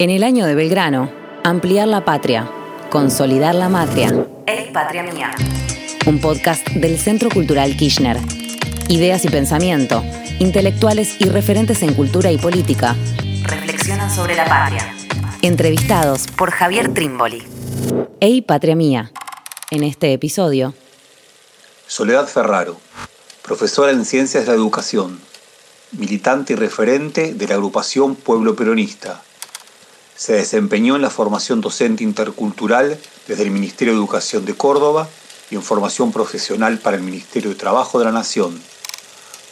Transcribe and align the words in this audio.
En 0.00 0.10
el 0.10 0.22
año 0.22 0.46
de 0.46 0.54
Belgrano, 0.54 1.10
ampliar 1.42 1.88
la 1.88 2.04
patria, 2.04 2.48
consolidar 2.88 3.56
la 3.56 3.68
matria. 3.68 4.28
Ey, 4.46 4.70
patria 4.72 5.02
mía. 5.02 5.32
Un 6.06 6.20
podcast 6.20 6.64
del 6.68 7.00
Centro 7.00 7.28
Cultural 7.30 7.76
Kirchner. 7.76 8.16
Ideas 8.88 9.24
y 9.24 9.28
pensamiento, 9.28 10.04
intelectuales 10.38 11.20
y 11.20 11.24
referentes 11.24 11.82
en 11.82 11.94
cultura 11.94 12.30
y 12.30 12.38
política. 12.38 12.94
Reflexionan 13.42 14.08
sobre 14.08 14.36
la 14.36 14.44
patria. 14.44 14.94
Entrevistados 15.42 16.28
Por 16.28 16.52
Javier 16.52 16.94
Trimboli. 16.94 17.42
Ey, 18.20 18.40
patria 18.40 18.76
mía. 18.76 19.10
En 19.72 19.82
este 19.82 20.12
episodio, 20.12 20.74
Soledad 21.88 22.28
Ferraro, 22.28 22.78
profesora 23.42 23.90
en 23.90 24.04
Ciencias 24.04 24.44
de 24.44 24.52
la 24.52 24.56
Educación, 24.56 25.18
militante 25.90 26.52
y 26.52 26.56
referente 26.56 27.34
de 27.34 27.48
la 27.48 27.54
agrupación 27.56 28.14
Pueblo 28.14 28.54
Peronista. 28.54 29.24
Se 30.18 30.32
desempeñó 30.32 30.96
en 30.96 31.02
la 31.02 31.10
formación 31.10 31.60
docente 31.60 32.02
intercultural 32.02 32.98
desde 33.28 33.44
el 33.44 33.52
Ministerio 33.52 33.94
de 33.94 34.00
Educación 34.00 34.44
de 34.44 34.52
Córdoba 34.52 35.08
y 35.48 35.54
en 35.54 35.62
formación 35.62 36.10
profesional 36.10 36.78
para 36.80 36.96
el 36.96 37.04
Ministerio 37.04 37.50
de 37.50 37.54
Trabajo 37.54 38.00
de 38.00 38.04
la 38.04 38.10
Nación. 38.10 38.60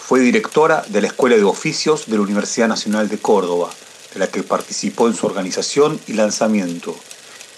Fue 0.00 0.18
directora 0.18 0.84
de 0.88 1.02
la 1.02 1.06
Escuela 1.06 1.36
de 1.36 1.44
Oficios 1.44 2.06
de 2.06 2.16
la 2.16 2.22
Universidad 2.22 2.66
Nacional 2.66 3.08
de 3.08 3.18
Córdoba, 3.18 3.70
de 4.12 4.18
la 4.18 4.26
que 4.26 4.42
participó 4.42 5.06
en 5.06 5.14
su 5.14 5.26
organización 5.26 6.00
y 6.08 6.14
lanzamiento, 6.14 6.96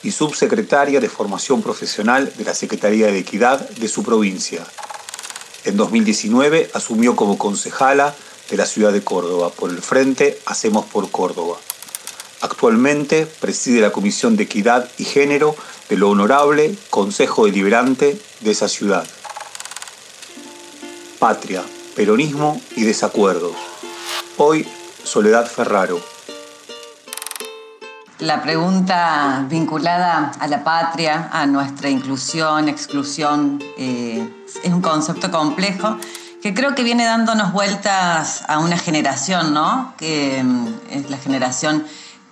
y 0.02 0.10
subsecretaria 0.10 1.00
de 1.00 1.08
Formación 1.08 1.62
Profesional 1.62 2.30
de 2.36 2.44
la 2.44 2.52
Secretaría 2.52 3.06
de 3.06 3.20
Equidad 3.20 3.66
de 3.70 3.88
su 3.88 4.02
provincia. 4.02 4.66
En 5.64 5.78
2019 5.78 6.72
asumió 6.74 7.16
como 7.16 7.38
concejala 7.38 8.14
de 8.50 8.56
la 8.58 8.66
ciudad 8.66 8.92
de 8.92 9.02
Córdoba 9.02 9.48
por 9.48 9.70
el 9.70 9.80
Frente 9.80 10.38
Hacemos 10.44 10.84
por 10.84 11.10
Córdoba. 11.10 11.56
Actualmente 12.40 13.26
preside 13.26 13.80
la 13.80 13.90
Comisión 13.90 14.36
de 14.36 14.44
Equidad 14.44 14.88
y 14.96 15.04
Género 15.04 15.56
de 15.88 15.96
lo 15.96 16.10
Honorable 16.10 16.76
Consejo 16.90 17.46
Deliberante 17.46 18.20
de 18.40 18.50
esa 18.50 18.68
ciudad. 18.68 19.04
Patria, 21.18 21.64
peronismo 21.96 22.60
y 22.76 22.84
desacuerdos. 22.84 23.56
Hoy, 24.36 24.68
Soledad 25.02 25.46
Ferraro. 25.46 26.00
La 28.20 28.42
pregunta 28.42 29.44
vinculada 29.48 30.30
a 30.38 30.46
la 30.46 30.62
patria, 30.62 31.30
a 31.32 31.46
nuestra 31.46 31.88
inclusión, 31.88 32.68
exclusión, 32.68 33.62
eh, 33.78 34.28
es 34.62 34.72
un 34.72 34.80
concepto 34.80 35.30
complejo 35.30 35.98
que 36.42 36.54
creo 36.54 36.74
que 36.74 36.84
viene 36.84 37.04
dándonos 37.04 37.52
vueltas 37.52 38.44
a 38.48 38.58
una 38.58 38.76
generación, 38.76 39.54
¿no? 39.54 39.94
Que 39.98 40.42
mm, 40.42 40.68
es 40.90 41.10
la 41.10 41.16
generación 41.16 41.84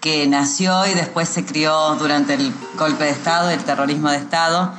que 0.06 0.24
nació 0.28 0.86
y 0.86 0.94
después 0.94 1.28
se 1.28 1.44
crió 1.44 1.96
durante 1.96 2.34
el 2.34 2.54
golpe 2.78 3.02
de 3.02 3.10
Estado, 3.10 3.50
el 3.50 3.64
terrorismo 3.64 4.08
de 4.08 4.18
Estado. 4.18 4.72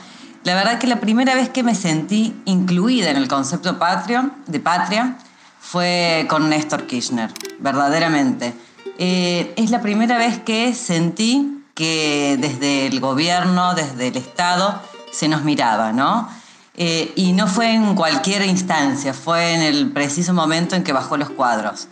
La 0.45 0.55
verdad 0.55 0.79
que 0.79 0.87
la 0.87 1.01
primera 1.01 1.35
vez 1.35 1.49
que 1.49 1.63
me 1.63 1.75
sentí 1.75 2.33
incluida 2.45 3.09
en 3.09 3.17
el 3.17 3.27
concepto 3.27 3.77
patrio, 3.77 4.31
de 4.45 4.61
patria 4.61 5.17
fue 5.59 6.27
con 6.29 6.47
Néstor 6.47 6.87
Kirchner, 6.87 7.29
verdaderamente. 7.59 8.53
Eh, 8.99 9.53
es 9.57 9.69
la 9.69 9.81
primera 9.81 10.17
vez 10.17 10.39
que 10.39 10.73
sentí 10.73 11.61
que 11.75 12.37
desde 12.39 12.87
el 12.87 13.01
gobierno, 13.01 13.75
desde 13.75 14.07
el 14.07 14.15
Estado, 14.15 14.81
se 15.11 15.27
nos 15.27 15.43
miraba, 15.43 15.91
¿no? 15.91 16.29
Eh, 16.75 17.11
y 17.17 17.33
no 17.33 17.47
fue 17.47 17.73
en 17.73 17.95
cualquier 17.95 18.45
instancia, 18.45 19.13
fue 19.13 19.55
en 19.55 19.61
el 19.61 19.91
preciso 19.91 20.33
momento 20.33 20.77
en 20.77 20.85
que 20.85 20.93
bajó 20.93 21.17
los 21.17 21.31
cuadros. 21.31 21.89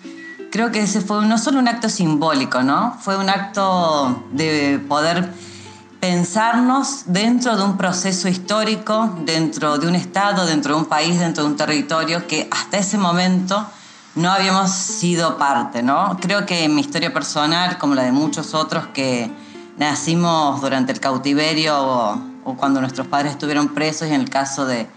Creo 0.56 0.72
que 0.72 0.80
ese 0.80 1.02
fue 1.02 1.26
no 1.26 1.38
solo 1.38 1.60
un 1.60 1.68
acto 1.68 1.90
simbólico, 1.90 2.64
¿no? 2.64 2.96
Fue 3.02 3.18
un 3.18 3.30
acto 3.30 4.24
de 4.32 4.80
poder 4.88 5.34
pensarnos 6.00 7.04
dentro 7.08 7.58
de 7.58 7.64
un 7.64 7.76
proceso 7.76 8.30
histórico, 8.30 9.18
dentro 9.26 9.78
de 9.78 9.86
un 9.86 9.96
Estado, 9.96 10.46
dentro 10.46 10.76
de 10.76 10.80
un 10.80 10.86
país, 10.86 11.20
dentro 11.20 11.44
de 11.44 11.50
un 11.50 11.58
territorio 11.58 12.26
que 12.26 12.48
hasta 12.50 12.78
ese 12.78 12.98
momento 12.98 13.68
no 14.16 14.32
habíamos 14.32 14.72
sido 14.72 15.38
parte, 15.38 15.84
¿no? 15.84 16.18
Creo 16.22 16.46
que 16.46 16.64
en 16.64 16.74
mi 16.74 16.80
historia 16.80 17.12
personal, 17.12 17.78
como 17.78 17.94
la 17.94 18.04
de 18.04 18.14
muchos 18.14 18.54
otros 18.54 18.88
que 18.94 19.30
nacimos 19.78 20.62
durante 20.62 20.94
el 20.94 21.02
cautiverio 21.02 21.78
o, 21.78 22.18
o 22.46 22.56
cuando 22.56 22.80
nuestros 22.80 23.08
padres 23.08 23.34
estuvieron 23.34 23.74
presos, 23.74 24.08
y 24.08 24.14
en 24.14 24.22
el 24.22 24.30
caso 24.30 24.66
de 24.66 24.88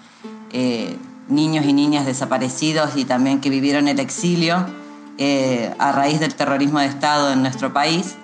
eh, 0.52 0.96
niños 1.26 1.66
y 1.66 1.72
niñas 1.72 2.06
desaparecidos 2.06 2.96
y 2.96 3.04
también 3.04 3.40
que 3.40 3.50
vivieron 3.50 3.88
el 3.88 3.98
exilio 3.98 4.64
eh, 5.18 5.74
a 5.78 5.92
raíz 5.92 6.20
del 6.20 6.34
terrorismo 6.34 6.78
de 6.78 6.86
Estado 6.86 7.32
en 7.32 7.42
nuestro 7.42 7.72
país, 7.72 8.16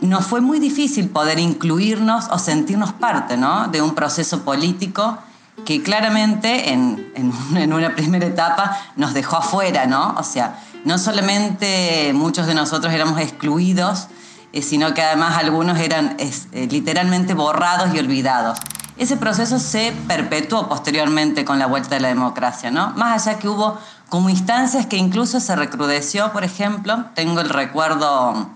nos 0.00 0.26
fue 0.26 0.40
muy 0.40 0.58
difícil 0.58 1.08
poder 1.08 1.38
incluirnos 1.38 2.26
o 2.30 2.38
sentirnos 2.38 2.92
parte 2.92 3.36
¿no? 3.36 3.68
de 3.68 3.80
un 3.80 3.94
proceso 3.94 4.42
político 4.42 5.18
que 5.64 5.82
claramente 5.82 6.72
en, 6.72 7.12
en, 7.14 7.72
una 7.72 7.94
primera 7.94 8.26
etapa 8.26 8.76
nos 8.96 9.14
dejó 9.14 9.36
afuera, 9.36 9.86
¿no? 9.86 10.14
O 10.18 10.22
sea, 10.22 10.58
no 10.84 10.98
solamente 10.98 12.12
muchos 12.14 12.46
de 12.46 12.54
nosotros 12.54 12.92
éramos 12.92 13.20
excluidos, 13.20 14.08
eh, 14.52 14.62
sino 14.62 14.94
que 14.94 15.02
además 15.02 15.36
algunos 15.36 15.78
eran 15.78 16.16
eh, 16.18 16.68
literalmente 16.70 17.34
borrados 17.34 17.94
y 17.94 17.98
olvidados. 17.98 18.58
Ese 18.96 19.16
proceso 19.16 19.58
se 19.58 19.92
perpetuó 20.08 20.68
posteriormente 20.68 21.44
con 21.44 21.58
la 21.58 21.66
vuelta 21.66 21.96
de 21.96 22.00
la 22.00 22.08
democracia, 22.08 22.70
¿no? 22.70 22.92
Más 22.96 23.26
allá 23.26 23.38
que 23.38 23.48
hubo 23.48 23.78
como 24.08 24.30
instancias 24.30 24.86
que 24.86 24.96
incluso 24.96 25.40
se 25.40 25.56
recrudeció, 25.56 26.32
por 26.32 26.44
ejemplo, 26.44 27.06
tengo 27.14 27.40
el 27.40 27.48
recuerdo 27.48 28.50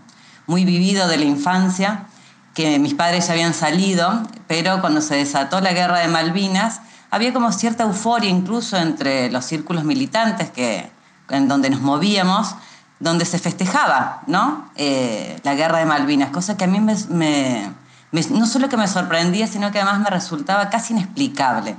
muy 0.47 0.65
vivido 0.65 1.09
de 1.09 1.17
la 1.17 1.25
infancia, 1.25 2.07
que 2.55 2.79
mis 2.79 2.95
padres 2.95 3.27
ya 3.27 3.33
habían 3.33 3.55
salido, 3.55 4.23
pero 4.47 4.81
cuando 4.81 5.01
se 5.01 5.17
desató 5.17 5.61
la 5.61 5.73
guerra 5.73 6.01
de 6.01 6.09
Malvinas, 6.09 6.81
había 7.11 7.33
como 7.33 7.51
cierta 7.53 7.85
euforia 7.85 8.31
incluso 8.31 8.77
entre 8.77 9.31
los 9.31 9.45
círculos 9.45 9.85
militantes 9.85 10.51
que, 10.51 10.91
en 11.29 11.49
donde 11.49 11.71
nos 11.71 11.81
movíamos, 11.81 12.55
donde 13.01 13.25
se 13.25 13.39
festejaba 13.39 14.23
¿no? 14.27 14.71
Eh, 14.77 15.41
la 15.43 15.55
guerra 15.55 15.79
de 15.79 15.87
Malvinas, 15.87 16.31
cosa 16.31 16.57
que 16.57 16.65
a 16.65 16.67
mí 16.67 16.79
no 16.81 18.47
solo 18.47 18.69
que 18.69 18.77
me 18.77 18.89
sorprendía, 18.89 19.47
sino 19.47 19.73
que 19.73 19.81
además 19.81 20.01
me 20.01 20.11
resultaba 20.11 20.69
casi 20.69 20.93
inexplicable. 20.93 21.77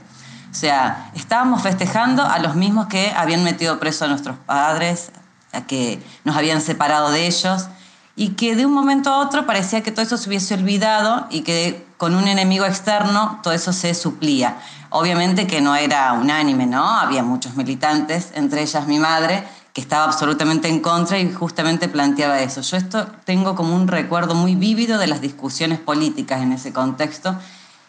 O 0.52 0.54
sea, 0.54 1.10
estábamos 1.16 1.62
festejando 1.62 2.24
a 2.24 2.38
los 2.40 2.56
mismos 2.56 2.88
que 2.88 3.14
habían 3.16 3.44
metido 3.44 3.80
preso 3.80 4.04
a 4.04 4.10
nuestros 4.10 4.36
padres, 4.38 5.12
a 5.54 5.62
que 5.62 6.04
nos 6.26 6.36
habían 6.36 6.60
separado 6.60 7.10
de 7.10 7.26
ellos, 7.26 7.68
y 8.18 8.30
que 8.30 8.58
de 8.58 8.66
un 8.66 8.74
momento 8.74 9.10
a 9.10 9.20
otro 9.20 9.46
parecía 9.46 9.82
que 9.82 9.92
todo 9.92 10.04
eso 10.04 10.18
se 10.18 10.28
hubiese 10.28 10.54
olvidado 10.54 11.26
y 11.30 11.42
que 11.42 11.88
con 11.96 12.16
un 12.16 12.28
enemigo 12.28 12.66
externo 12.66 13.40
todo 13.42 13.54
eso 13.54 13.72
se 13.72 13.94
suplía. 13.94 14.58
Obviamente 14.90 15.48
que 15.48 15.62
no 15.62 15.76
era 15.76 16.12
unánime, 16.14 16.66
¿no? 16.66 16.86
Había 16.86 17.24
muchos 17.24 17.56
militantes, 17.56 18.32
entre 18.36 18.62
ellas 18.62 18.88
mi 18.88 19.00
madre, 19.00 19.46
que 19.72 19.80
estaba 19.80 20.04
absolutamente 20.04 20.68
en 20.68 20.82
contra 20.82 21.18
y 21.18 21.32
justamente 21.32 21.88
planteaba 21.88 22.42
eso. 22.42 22.60
Yo 22.60 22.76
esto 22.76 23.08
tengo 23.24 23.56
como 23.56 23.74
un 23.74 23.88
recuerdo 23.88 24.36
muy 24.36 24.56
vívido 24.56 24.98
de 24.98 25.08
las 25.08 25.22
discusiones 25.22 25.80
políticas 25.80 26.42
en 26.42 26.52
ese 26.52 26.74
contexto 26.74 27.38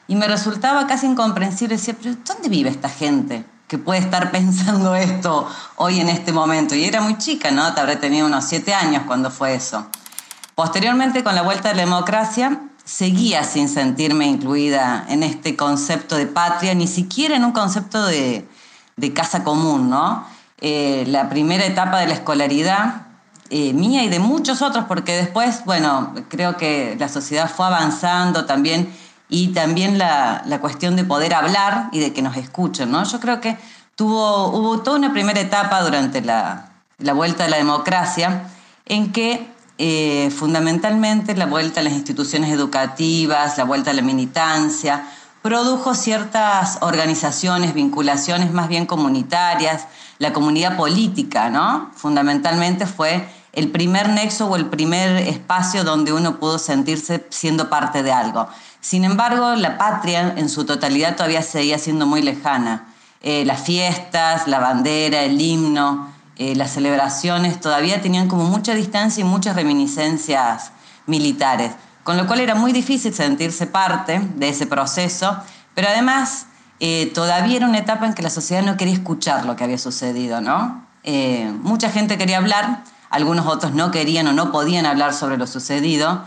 y 0.08 0.16
me 0.16 0.28
resultaba 0.28 0.86
casi 0.86 1.06
incomprensible. 1.06 1.76
Decía, 1.76 1.96
pero 2.00 2.16
¿dónde 2.26 2.48
vive 2.48 2.70
esta 2.70 2.88
gente 2.88 3.44
que 3.68 3.78
puede 3.78 4.00
estar 4.00 4.30
pensando 4.32 4.94
esto 4.94 5.48
hoy 5.76 6.00
en 6.00 6.08
este 6.08 6.32
momento? 6.32 6.74
Y 6.74 6.84
era 6.84 7.00
muy 7.00 7.18
chica, 7.18 7.50
¿no? 7.50 7.72
Te 7.74 7.80
habré 7.80 7.96
tenido 7.96 8.26
unos 8.26 8.44
siete 8.44 8.74
años 8.74 9.04
cuando 9.06 9.30
fue 9.30 9.54
eso. 9.54 9.86
Posteriormente, 10.54 11.24
con 11.24 11.34
la 11.34 11.42
vuelta 11.42 11.70
de 11.70 11.76
la 11.76 11.82
democracia, 11.82 12.60
seguía 12.84 13.44
sin 13.44 13.68
sentirme 13.68 14.26
incluida 14.26 15.06
en 15.08 15.22
este 15.22 15.56
concepto 15.56 16.16
de 16.16 16.26
patria, 16.26 16.74
ni 16.74 16.86
siquiera 16.86 17.36
en 17.36 17.44
un 17.44 17.52
concepto 17.52 18.04
de, 18.04 18.46
de 18.96 19.12
casa 19.12 19.44
común, 19.44 19.88
¿no? 19.88 20.26
Eh, 20.60 21.04
la 21.08 21.28
primera 21.28 21.64
etapa 21.64 21.98
de 21.98 22.06
la 22.06 22.14
escolaridad 22.14 23.06
eh, 23.50 23.72
mía 23.72 24.04
y 24.04 24.08
de 24.08 24.18
muchos 24.18 24.62
otros, 24.62 24.84
porque 24.86 25.16
después, 25.16 25.64
bueno, 25.64 26.14
creo 26.28 26.56
que 26.56 26.96
la 26.98 27.08
sociedad 27.08 27.50
fue 27.50 27.66
avanzando 27.66 28.46
también 28.46 28.94
y 29.32 29.48
también 29.48 29.96
la, 29.96 30.42
la 30.44 30.60
cuestión 30.60 30.94
de 30.94 31.04
poder 31.04 31.32
hablar 31.32 31.88
y 31.90 32.00
de 32.00 32.12
que 32.12 32.20
nos 32.20 32.36
escuchen, 32.36 32.90
¿no? 32.92 33.02
Yo 33.02 33.18
creo 33.18 33.40
que 33.40 33.56
tuvo, 33.96 34.48
hubo 34.48 34.80
toda 34.82 34.98
una 34.98 35.14
primera 35.14 35.40
etapa 35.40 35.80
durante 35.80 36.20
la, 36.20 36.68
la 36.98 37.14
vuelta 37.14 37.44
de 37.44 37.48
la 37.48 37.56
democracia 37.56 38.50
en 38.84 39.10
que 39.10 39.46
eh, 39.78 40.30
fundamentalmente 40.36 41.34
la 41.34 41.46
vuelta 41.46 41.80
a 41.80 41.82
las 41.82 41.94
instituciones 41.94 42.52
educativas, 42.52 43.56
la 43.56 43.64
vuelta 43.64 43.92
a 43.92 43.94
la 43.94 44.02
militancia, 44.02 45.06
produjo 45.40 45.94
ciertas 45.94 46.76
organizaciones, 46.82 47.72
vinculaciones 47.72 48.52
más 48.52 48.68
bien 48.68 48.84
comunitarias, 48.84 49.86
la 50.18 50.34
comunidad 50.34 50.76
política, 50.76 51.48
¿no? 51.48 51.90
Fundamentalmente 51.94 52.84
fue 52.84 53.26
el 53.54 53.70
primer 53.70 54.10
nexo 54.10 54.46
o 54.46 54.56
el 54.56 54.66
primer 54.66 55.16
espacio 55.28 55.84
donde 55.84 56.12
uno 56.12 56.38
pudo 56.38 56.58
sentirse 56.58 57.26
siendo 57.30 57.70
parte 57.70 58.02
de 58.02 58.12
algo. 58.12 58.48
Sin 58.82 59.04
embargo, 59.04 59.54
la 59.54 59.78
patria 59.78 60.34
en 60.36 60.50
su 60.50 60.66
totalidad 60.66 61.16
todavía 61.16 61.40
seguía 61.40 61.78
siendo 61.78 62.06
muy 62.06 62.20
lejana. 62.20 62.88
Eh, 63.22 63.44
las 63.46 63.62
fiestas, 63.62 64.46
la 64.46 64.58
bandera, 64.58 65.22
el 65.22 65.40
himno, 65.40 66.12
eh, 66.36 66.54
las 66.56 66.72
celebraciones 66.72 67.60
todavía 67.60 68.02
tenían 68.02 68.28
como 68.28 68.44
mucha 68.44 68.74
distancia 68.74 69.20
y 69.20 69.24
muchas 69.24 69.54
reminiscencias 69.54 70.72
militares, 71.06 71.72
con 72.02 72.16
lo 72.16 72.26
cual 72.26 72.40
era 72.40 72.54
muy 72.54 72.72
difícil 72.72 73.14
sentirse 73.14 73.66
parte 73.66 74.20
de 74.34 74.48
ese 74.48 74.66
proceso, 74.66 75.36
pero 75.74 75.88
además 75.88 76.46
eh, 76.80 77.12
todavía 77.14 77.58
era 77.58 77.68
una 77.68 77.78
etapa 77.78 78.06
en 78.06 78.14
que 78.14 78.22
la 78.22 78.30
sociedad 78.30 78.62
no 78.62 78.76
quería 78.76 78.94
escuchar 78.94 79.46
lo 79.46 79.54
que 79.54 79.62
había 79.62 79.78
sucedido, 79.78 80.40
¿no? 80.40 80.84
Eh, 81.04 81.52
mucha 81.62 81.90
gente 81.90 82.18
quería 82.18 82.38
hablar, 82.38 82.82
algunos 83.08 83.46
otros 83.46 83.72
no 83.72 83.90
querían 83.90 84.26
o 84.26 84.32
no 84.32 84.50
podían 84.50 84.84
hablar 84.84 85.14
sobre 85.14 85.36
lo 85.36 85.46
sucedido. 85.46 86.24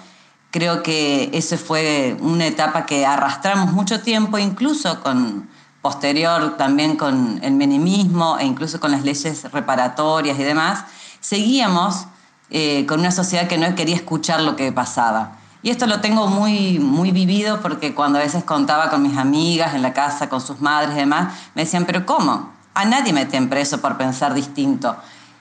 Creo 0.56 0.84
que 0.84 1.32
esa 1.34 1.58
fue 1.58 2.16
una 2.22 2.48
etapa 2.48 2.86
que 2.86 3.06
arrastramos 3.06 3.74
mucho 3.74 4.00
tiempo, 4.00 4.38
incluso 4.38 5.02
con 5.04 5.50
posterior 5.82 6.56
también 6.56 6.96
con 6.96 7.42
el 7.44 7.56
menimismo 7.56 8.38
e 8.40 8.46
incluso 8.46 8.80
con 8.80 8.92
las 8.92 9.04
leyes 9.04 9.52
reparatorias 9.52 10.40
y 10.40 10.44
demás, 10.44 10.86
seguíamos 11.20 12.06
eh, 12.52 12.86
con 12.86 13.02
una 13.02 13.12
sociedad 13.12 13.50
que 13.50 13.58
no 13.58 13.76
quería 13.76 13.98
escuchar 13.98 14.40
lo 14.44 14.56
que 14.56 14.72
pasaba. 14.72 15.40
Y 15.62 15.72
esto 15.72 15.88
lo 15.88 16.00
tengo 16.00 16.28
muy, 16.28 16.80
muy 16.80 17.12
vivido 17.12 17.60
porque 17.60 17.94
cuando 17.94 18.20
a 18.20 18.22
veces 18.22 18.46
contaba 18.46 18.90
con 18.90 19.04
mis 19.04 19.18
amigas 19.18 19.76
en 19.76 19.82
la 19.82 19.92
casa, 19.92 20.30
con 20.30 20.40
sus 20.40 20.62
madres 20.62 20.96
y 20.96 21.00
demás, 21.00 21.34
me 21.54 21.66
decían, 21.66 21.84
pero 21.84 22.06
¿cómo? 22.06 22.54
A 22.74 22.86
nadie 22.86 23.12
meten 23.12 23.50
preso 23.50 23.82
por 23.82 23.98
pensar 23.98 24.34
distinto. 24.34 24.96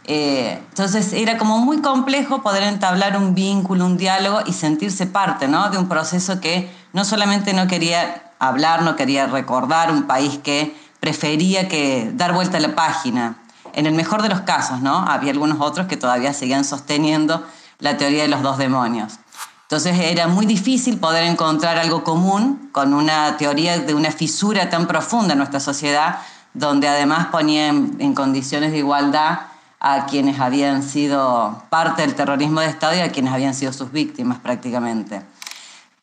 Eh, 0.06 0.60
entonces 0.68 1.12
era 1.14 1.38
como 1.38 1.58
muy 1.58 1.80
complejo 1.80 2.42
poder 2.42 2.64
entablar 2.64 3.16
un 3.16 3.34
vínculo, 3.34 3.86
un 3.86 3.96
diálogo 3.96 4.40
y 4.44 4.52
sentirse 4.52 5.06
parte 5.06 5.48
¿no? 5.48 5.70
de 5.70 5.78
un 5.78 5.88
proceso 5.88 6.40
que 6.40 6.70
no 6.92 7.04
solamente 7.04 7.54
no 7.54 7.66
quería 7.66 8.32
hablar, 8.38 8.82
no 8.82 8.96
quería 8.96 9.26
recordar 9.26 9.90
un 9.90 10.02
país 10.02 10.38
que 10.42 10.76
prefería 11.00 11.68
que 11.68 12.10
dar 12.14 12.34
vuelta 12.34 12.58
a 12.58 12.60
la 12.60 12.74
página. 12.74 13.36
En 13.72 13.86
el 13.86 13.94
mejor 13.94 14.22
de 14.22 14.28
los 14.28 14.42
casos, 14.42 14.80
¿no? 14.80 14.98
Había 14.98 15.32
algunos 15.32 15.60
otros 15.60 15.86
que 15.86 15.96
todavía 15.96 16.32
seguían 16.32 16.64
sosteniendo 16.64 17.44
la 17.80 17.96
teoría 17.96 18.22
de 18.22 18.28
los 18.28 18.42
dos 18.42 18.56
demonios. 18.56 19.18
Entonces 19.62 19.98
era 19.98 20.28
muy 20.28 20.46
difícil 20.46 20.98
poder 20.98 21.24
encontrar 21.24 21.78
algo 21.78 22.04
común 22.04 22.68
con 22.70 22.94
una 22.94 23.36
teoría 23.36 23.78
de 23.78 23.94
una 23.94 24.12
fisura 24.12 24.70
tan 24.70 24.86
profunda 24.86 25.32
en 25.32 25.38
nuestra 25.38 25.58
sociedad, 25.58 26.18
donde 26.52 26.86
además 26.86 27.26
ponía 27.26 27.68
en, 27.68 28.14
condiciones 28.14 28.70
de 28.72 28.78
igualdad 28.78 29.40
a 29.86 30.06
quienes 30.06 30.40
habían 30.40 30.82
sido 30.82 31.62
parte 31.68 32.00
del 32.00 32.14
terrorismo 32.14 32.60
de 32.60 32.68
Estado 32.68 32.96
y 32.96 33.00
a 33.00 33.12
quienes 33.12 33.34
habían 33.34 33.52
sido 33.52 33.70
sus 33.70 33.92
víctimas 33.92 34.38
prácticamente. 34.38 35.20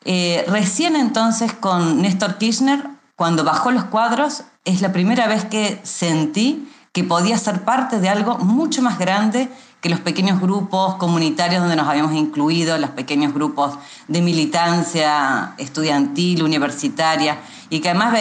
Eh, 0.04 0.44
recién 0.46 0.94
entonces 0.94 1.52
con 1.52 2.00
Néstor 2.00 2.38
Kirchner, 2.38 2.86
cuando 3.16 3.42
bajó 3.42 3.72
los 3.72 3.82
cuadros, 3.82 4.44
es 4.64 4.82
la 4.82 4.92
primera 4.92 5.26
vez 5.26 5.44
que 5.46 5.80
sentí 5.82 6.72
que 6.92 7.04
podía 7.04 7.38
ser 7.38 7.62
parte 7.62 8.00
de 8.00 8.10
algo 8.10 8.36
mucho 8.38 8.82
más 8.82 8.98
grande 8.98 9.50
que 9.80 9.88
los 9.88 9.98
pequeños 9.98 10.40
grupos 10.40 10.94
comunitarios 10.96 11.60
donde 11.60 11.74
nos 11.74 11.88
habíamos 11.88 12.12
incluido, 12.12 12.78
los 12.78 12.90
pequeños 12.90 13.34
grupos 13.34 13.74
de 14.06 14.20
militancia 14.20 15.54
estudiantil, 15.58 16.42
universitaria, 16.42 17.38
y 17.68 17.80
que 17.80 17.88
además 17.88 18.14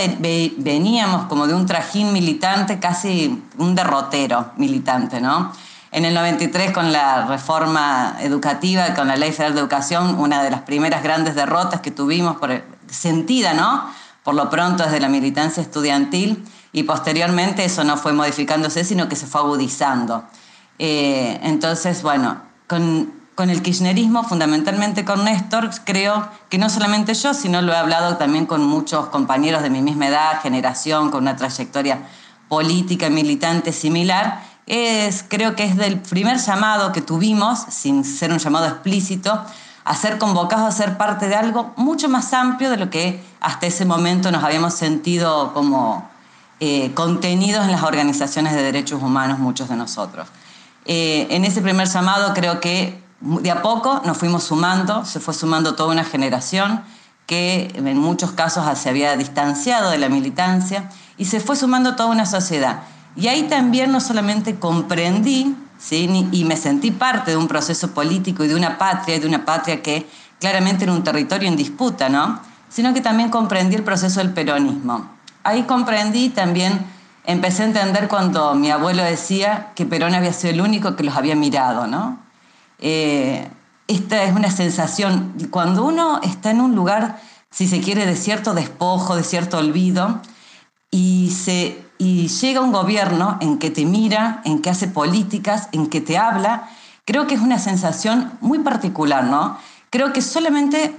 veníamos 0.57 1.25
como 1.25 1.45
de 1.45 1.53
un 1.53 1.67
trajín 1.67 2.13
militante, 2.13 2.79
casi 2.79 3.43
un 3.57 3.75
derrotero 3.75 4.53
militante, 4.57 5.21
¿no? 5.21 5.51
En 5.91 6.05
el 6.05 6.13
93, 6.13 6.71
con 6.71 6.93
la 6.93 7.27
reforma 7.27 8.15
educativa, 8.21 8.93
con 8.95 9.09
la 9.09 9.17
Ley 9.17 9.33
Federal 9.33 9.53
de 9.53 9.59
Educación, 9.59 10.17
una 10.17 10.41
de 10.41 10.49
las 10.49 10.61
primeras 10.61 11.03
grandes 11.03 11.35
derrotas 11.35 11.81
que 11.81 11.91
tuvimos, 11.91 12.37
sentida, 12.89 13.53
¿no? 13.53 13.91
Por 14.23 14.35
lo 14.35 14.49
pronto 14.49 14.83
desde 14.83 15.01
la 15.01 15.09
militancia 15.09 15.61
estudiantil, 15.61 16.43
y 16.73 16.83
posteriormente 16.83 17.65
eso 17.65 17.83
no 17.83 17.97
fue 17.97 18.13
modificándose, 18.13 18.83
sino 18.83 19.09
que 19.09 19.15
se 19.15 19.27
fue 19.27 19.41
agudizando. 19.41 20.23
Eh, 20.79 21.39
entonces, 21.43 22.01
bueno, 22.01 22.41
con, 22.67 23.19
el 23.37 23.61
kirchnerismo, 23.63 24.23
fundamentalmente 24.23 25.03
con 25.03 25.25
Néstor, 25.25 25.71
creo 25.83 26.27
que 26.49 26.59
no 26.59 26.69
solamente 26.69 27.15
yo, 27.15 27.33
sino 27.33 27.63
lo 27.63 27.73
he 27.73 27.75
hablado 27.75 28.17
también 28.17 28.45
con 28.45 28.63
muchos 28.63 29.07
compañeros 29.07 29.63
de 29.63 29.71
mi 29.71 29.81
misma 29.81 30.07
edad, 30.07 30.41
generación, 30.43 31.09
con 31.09 31.23
una 31.23 31.35
trayectoria 31.35 32.07
política 32.47 33.07
y 33.07 33.09
militante 33.09 33.73
similar, 33.73 34.43
es, 34.67 35.25
creo 35.27 35.55
que 35.55 35.63
es 35.63 35.75
del 35.75 35.99
primer 35.99 36.37
llamado 36.37 36.91
que 36.91 37.01
tuvimos, 37.01 37.59
sin 37.69 38.05
ser 38.05 38.31
un 38.31 38.37
llamado 38.37 38.67
explícito, 38.67 39.43
a 39.83 39.95
ser 39.95 40.19
convocados 40.19 40.67
a 40.67 40.71
ser 40.71 40.97
parte 40.97 41.27
de 41.27 41.35
algo 41.35 41.73
mucho 41.75 42.09
más 42.09 42.33
amplio 42.33 42.69
de 42.69 42.77
lo 42.77 42.91
que 42.91 43.23
hasta 43.39 43.65
ese 43.65 43.85
momento 43.85 44.31
nos 44.31 44.43
habíamos 44.43 44.75
sentido 44.75 45.53
como 45.53 46.10
eh, 46.63 46.91
contenidos 46.93 47.65
en 47.65 47.71
las 47.71 47.81
organizaciones 47.81 48.53
de 48.53 48.61
derechos 48.61 49.01
humanos, 49.01 49.39
muchos 49.39 49.67
de 49.67 49.75
nosotros. 49.75 50.27
Eh, 50.85 51.25
en 51.31 51.43
ese 51.43 51.59
primer 51.59 51.87
llamado 51.87 52.35
creo 52.35 52.59
que 52.59 53.01
de 53.19 53.49
a 53.49 53.63
poco 53.63 54.03
nos 54.05 54.15
fuimos 54.15 54.43
sumando, 54.43 55.03
se 55.03 55.19
fue 55.19 55.33
sumando 55.33 55.73
toda 55.73 55.91
una 55.91 56.03
generación 56.03 56.83
que 57.25 57.71
en 57.73 57.97
muchos 57.97 58.33
casos 58.33 58.63
se 58.77 58.89
había 58.89 59.17
distanciado 59.17 59.89
de 59.89 59.97
la 59.97 60.07
militancia 60.07 60.87
y 61.17 61.25
se 61.25 61.39
fue 61.39 61.55
sumando 61.55 61.95
toda 61.95 62.09
una 62.09 62.27
sociedad. 62.27 62.81
Y 63.15 63.27
ahí 63.27 63.43
también 63.43 63.91
no 63.91 63.99
solamente 63.99 64.59
comprendí 64.59 65.55
¿sí? 65.79 66.29
y 66.31 66.43
me 66.43 66.57
sentí 66.57 66.91
parte 66.91 67.31
de 67.31 67.37
un 67.37 67.47
proceso 67.47 67.89
político 67.91 68.43
y 68.43 68.47
de 68.47 68.53
una 68.53 68.77
patria, 68.77 69.19
de 69.19 69.25
una 69.25 69.45
patria 69.45 69.81
que 69.81 70.07
claramente 70.39 70.83
era 70.83 70.93
un 70.93 71.03
territorio 71.03 71.47
en 71.47 71.55
disputa, 71.55 72.07
¿no? 72.07 72.39
sino 72.69 72.93
que 72.93 73.01
también 73.01 73.29
comprendí 73.29 73.75
el 73.75 73.83
proceso 73.83 74.19
del 74.19 74.31
peronismo. 74.31 75.20
Ahí 75.43 75.63
comprendí 75.63 76.29
también, 76.29 76.85
empecé 77.25 77.63
a 77.63 77.65
entender 77.65 78.07
cuando 78.07 78.53
mi 78.55 78.69
abuelo 78.71 79.03
decía 79.03 79.71
que 79.75 79.85
Perón 79.85 80.15
había 80.15 80.33
sido 80.33 80.53
el 80.53 80.61
único 80.61 80.95
que 80.95 81.03
los 81.03 81.15
había 81.15 81.35
mirado. 81.35 81.87
¿no? 81.87 82.19
Eh, 82.79 83.47
esta 83.87 84.23
es 84.23 84.35
una 84.35 84.51
sensación, 84.51 85.33
cuando 85.49 85.83
uno 85.83 86.19
está 86.23 86.51
en 86.51 86.61
un 86.61 86.75
lugar, 86.75 87.19
si 87.49 87.67
se 87.67 87.81
quiere, 87.81 88.05
de 88.05 88.15
cierto 88.15 88.53
despojo, 88.53 89.15
de 89.15 89.23
cierto 89.23 89.57
olvido, 89.57 90.21
y 90.89 91.31
se 91.31 91.91
y 92.01 92.29
llega 92.29 92.61
un 92.61 92.71
gobierno 92.71 93.37
en 93.41 93.59
que 93.59 93.69
te 93.69 93.85
mira, 93.85 94.41
en 94.43 94.63
que 94.63 94.71
hace 94.71 94.87
políticas, 94.87 95.69
en 95.71 95.85
que 95.85 96.01
te 96.01 96.17
habla, 96.17 96.67
creo 97.05 97.27
que 97.27 97.35
es 97.35 97.41
una 97.41 97.59
sensación 97.59 98.31
muy 98.41 98.57
particular, 98.57 99.25
¿no? 99.25 99.55
Creo 99.91 100.11
que 100.11 100.23
solamente, 100.23 100.95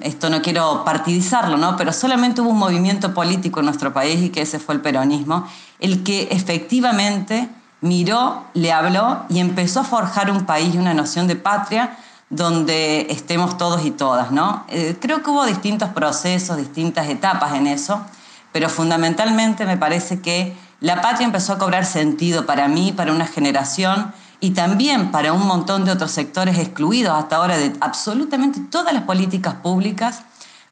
esto 0.00 0.30
no 0.30 0.42
quiero 0.42 0.84
partidizarlo, 0.84 1.56
¿no? 1.56 1.76
Pero 1.76 1.92
solamente 1.92 2.40
hubo 2.40 2.50
un 2.50 2.58
movimiento 2.58 3.12
político 3.12 3.60
en 3.60 3.66
nuestro 3.66 3.92
país 3.92 4.22
y 4.22 4.30
que 4.30 4.42
ese 4.42 4.58
fue 4.58 4.74
el 4.74 4.80
peronismo, 4.80 5.46
el 5.80 6.02
que 6.02 6.28
efectivamente 6.30 7.48
miró, 7.80 8.44
le 8.54 8.72
habló 8.72 9.24
y 9.28 9.40
empezó 9.40 9.80
a 9.80 9.84
forjar 9.84 10.30
un 10.30 10.44
país 10.44 10.74
y 10.74 10.78
una 10.78 10.94
noción 10.94 11.26
de 11.26 11.36
patria 11.36 11.96
donde 12.28 13.08
estemos 13.10 13.58
todos 13.58 13.84
y 13.84 13.90
todas, 13.90 14.30
¿no? 14.30 14.64
Eh, 14.68 14.96
creo 15.00 15.22
que 15.22 15.30
hubo 15.30 15.44
distintos 15.46 15.88
procesos, 15.88 16.56
distintas 16.56 17.08
etapas 17.08 17.54
en 17.54 17.66
eso 17.66 18.04
pero 18.52 18.68
fundamentalmente 18.68 19.64
me 19.64 19.76
parece 19.76 20.20
que 20.20 20.56
la 20.80 21.00
patria 21.00 21.26
empezó 21.26 21.52
a 21.52 21.58
cobrar 21.58 21.84
sentido 21.84 22.46
para 22.46 22.68
mí, 22.68 22.92
para 22.92 23.12
una 23.12 23.26
generación 23.26 24.12
y 24.40 24.50
también 24.50 25.10
para 25.10 25.32
un 25.32 25.46
montón 25.46 25.84
de 25.84 25.92
otros 25.92 26.10
sectores 26.10 26.58
excluidos 26.58 27.12
hasta 27.12 27.36
ahora 27.36 27.58
de 27.58 27.72
absolutamente 27.80 28.60
todas 28.60 28.92
las 28.94 29.04
políticas 29.04 29.54
públicas, 29.56 30.22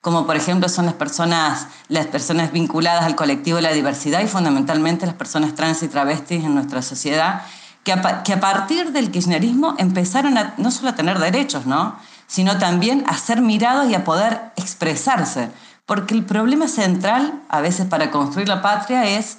como 0.00 0.26
por 0.26 0.36
ejemplo 0.36 0.68
son 0.68 0.86
las 0.86 0.94
personas, 0.94 1.66
las 1.88 2.06
personas 2.06 2.50
vinculadas 2.52 3.04
al 3.04 3.14
colectivo 3.14 3.56
de 3.56 3.62
la 3.62 3.72
diversidad 3.72 4.22
y 4.22 4.26
fundamentalmente 4.26 5.06
las 5.06 5.14
personas 5.14 5.54
trans 5.54 5.82
y 5.82 5.88
travestis 5.88 6.44
en 6.44 6.54
nuestra 6.54 6.82
sociedad, 6.82 7.42
que 7.84 7.92
a, 7.92 8.22
que 8.22 8.32
a 8.32 8.40
partir 8.40 8.92
del 8.92 9.10
kirchnerismo 9.10 9.74
empezaron 9.78 10.38
a 10.38 10.54
no 10.56 10.70
solo 10.70 10.90
a 10.90 10.94
tener 10.94 11.18
derechos, 11.18 11.66
¿no? 11.66 11.96
sino 12.26 12.58
también 12.58 13.04
a 13.06 13.16
ser 13.16 13.40
mirados 13.40 13.90
y 13.90 13.94
a 13.94 14.04
poder 14.04 14.52
expresarse. 14.56 15.50
Porque 15.86 16.14
el 16.14 16.24
problema 16.24 16.68
central, 16.68 17.42
a 17.48 17.60
veces 17.60 17.86
para 17.86 18.10
construir 18.10 18.46
la 18.46 18.60
patria, 18.60 19.04
es 19.04 19.38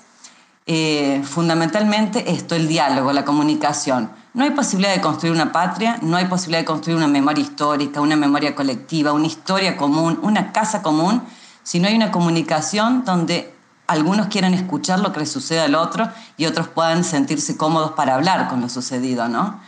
eh, 0.66 1.22
fundamentalmente 1.24 2.32
esto, 2.32 2.56
el 2.56 2.68
diálogo, 2.68 3.14
la 3.14 3.24
comunicación. 3.26 4.10
No 4.34 4.44
hay 4.44 4.52
posibilidad 4.52 4.94
de 4.94 5.02
construir 5.02 5.34
una 5.34 5.52
patria, 5.52 5.98
no 6.02 6.16
hay 6.16 6.26
posibilidad 6.26 6.60
de 6.60 6.66
construir 6.66 6.98
una 6.98 7.08
memoria 7.08 7.42
histórica, 7.42 8.00
una 8.00 8.16
memoria 8.16 8.54
colectiva, 8.54 9.12
una 9.12 9.28
historia 9.28 9.76
común, 9.76 10.20
una 10.22 10.52
casa 10.52 10.84
común, 10.84 11.24
si 11.64 11.80
no 11.80 11.88
hay 11.88 11.96
una 11.96 12.12
comunicación 12.12 13.04
donde 13.06 13.54
algunos 13.88 14.28
quieran 14.28 14.54
escuchar 14.54 15.00
lo 15.00 15.12
que 15.12 15.22
le 15.22 15.26
sucede 15.26 15.62
al 15.62 15.74
otro 15.74 16.08
y 16.38 16.46
otros 16.46 16.68
puedan 16.68 17.04
sentirse 17.04 17.58
cómodos 17.58 17.92
para 17.92 18.16
hablar 18.16 18.48
con 18.48 18.62
lo 18.62 18.70
sucedido, 18.70 19.28
¿no? 19.28 19.60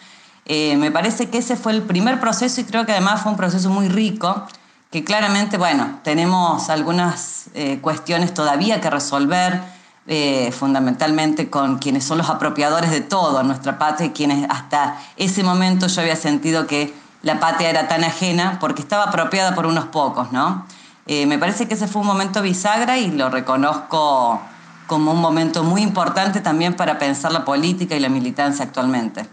Eh, 0.46 0.78
me 0.78 0.92
parece 0.92 1.30
que 1.30 1.40
ese 1.40 1.56
fue 1.56 1.72
el 1.72 1.82
primer 1.82 2.20
proceso 2.20 2.62
y 2.62 2.64
creo 2.64 2.86
que 2.86 2.92
además 2.92 3.22
fue 3.22 3.32
un 3.32 3.38
proceso 3.38 3.70
muy 3.70 3.88
rico 3.88 4.46
que 4.92 5.04
claramente, 5.04 5.58
bueno, 5.58 6.00
tenemos 6.04 6.70
algunas 6.70 7.46
eh, 7.54 7.80
cuestiones 7.82 8.34
todavía 8.34 8.82
que 8.82 8.90
resolver, 8.90 9.62
eh, 10.08 10.52
fundamentalmente 10.52 11.50
con 11.50 11.78
quienes 11.78 12.04
son 12.04 12.18
los 12.18 12.30
apropiadores 12.30 12.92
de 12.92 13.02
todo 13.02 13.42
en 13.42 13.48
nuestra 13.48 13.78
patria, 13.78 14.12
quienes 14.14 14.50
hasta 14.50 15.00
ese 15.16 15.44
momento 15.44 15.88
yo 15.88 16.02
había 16.02 16.16
sentido 16.16 16.66
que 16.68 16.94
la 17.22 17.40
patria 17.40 17.70
era 17.70 17.88
tan 17.88 18.04
ajena 18.04 18.58
porque 18.60 18.82
estaba 18.82 19.06
apropiada 19.06 19.54
por 19.54 19.68
unos 19.68 19.86
pocos, 19.86 20.32
¿no? 20.32 20.66
Eh, 21.06 21.26
me 21.26 21.38
parece 21.38 21.68
que 21.68 21.76
ese 21.76 21.88
fue 21.88 22.02
un 22.02 22.08
momento 22.08 22.42
bisagra 22.42 22.98
y 22.98 23.12
lo 23.12 23.30
reconozco 23.30 24.42
como 24.88 25.12
un 25.12 25.20
momento 25.20 25.64
muy 25.64 25.82
importante 25.82 26.42
también 26.42 26.76
para 26.76 27.00
pensar 27.00 27.32
la 27.32 27.46
política 27.46 27.96
y 27.96 28.00
la 28.00 28.10
militancia 28.10 28.66
actualmente. 28.66 29.26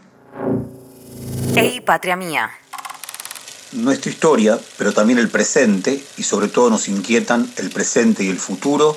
Hey, 1.55 1.81
patria 1.81 2.15
mía. 2.15 2.51
Nuestra 3.73 4.11
historia, 4.11 4.59
pero 4.77 4.93
también 4.93 5.19
el 5.19 5.29
presente, 5.29 6.05
y 6.17 6.23
sobre 6.23 6.49
todo 6.49 6.71
nos 6.71 6.89
inquietan 6.89 7.51
el 7.57 7.71
presente 7.71 8.25
y 8.25 8.29
el 8.29 8.39
futuro, 8.39 8.97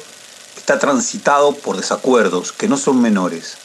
está 0.62 0.78
transitado 0.78 1.56
por 1.56 1.76
desacuerdos 1.76 2.52
que 2.52 2.68
no 2.68 2.78
son 2.78 3.02
menores. 3.02 3.58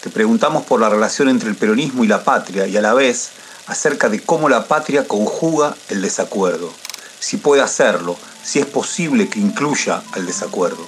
Te 0.00 0.10
preguntamos 0.10 0.62
por 0.62 0.80
la 0.80 0.88
relación 0.88 1.28
entre 1.28 1.48
el 1.48 1.56
peronismo 1.56 2.04
y 2.04 2.06
la 2.06 2.22
patria 2.22 2.68
y 2.68 2.76
a 2.76 2.80
la 2.80 2.94
vez 2.94 3.30
acerca 3.66 4.08
de 4.08 4.20
cómo 4.20 4.48
la 4.48 4.68
patria 4.68 5.08
conjuga 5.08 5.74
el 5.88 6.00
desacuerdo, 6.00 6.72
si 7.18 7.36
puede 7.36 7.62
hacerlo, 7.62 8.16
si 8.44 8.60
es 8.60 8.66
posible 8.66 9.28
que 9.28 9.40
incluya 9.40 10.04
al 10.12 10.24
desacuerdo. 10.24 10.86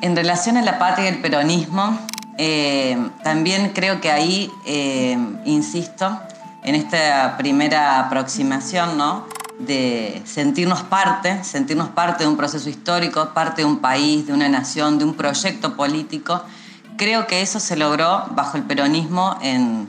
En 0.00 0.16
relación 0.16 0.56
a 0.56 0.62
la 0.62 0.80
patria 0.80 1.04
y 1.10 1.14
el 1.14 1.22
peronismo, 1.22 1.96
eh, 2.38 2.98
también 3.22 3.70
creo 3.72 4.00
que 4.00 4.10
ahí, 4.10 4.50
eh, 4.66 5.16
insisto, 5.44 6.18
en 6.64 6.74
esta 6.74 7.36
primera 7.38 8.00
aproximación, 8.00 8.98
¿no? 8.98 9.26
De 9.66 10.22
sentirnos 10.24 10.82
parte, 10.82 11.42
sentirnos 11.44 11.88
parte 11.88 12.24
de 12.24 12.28
un 12.28 12.36
proceso 12.36 12.68
histórico, 12.68 13.30
parte 13.34 13.62
de 13.62 13.66
un 13.66 13.78
país, 13.78 14.26
de 14.26 14.32
una 14.32 14.48
nación, 14.48 14.98
de 14.98 15.04
un 15.04 15.14
proyecto 15.14 15.76
político. 15.76 16.42
Creo 16.96 17.26
que 17.26 17.42
eso 17.42 17.60
se 17.60 17.76
logró 17.76 18.26
bajo 18.30 18.56
el 18.56 18.62
peronismo 18.62 19.38
en 19.42 19.88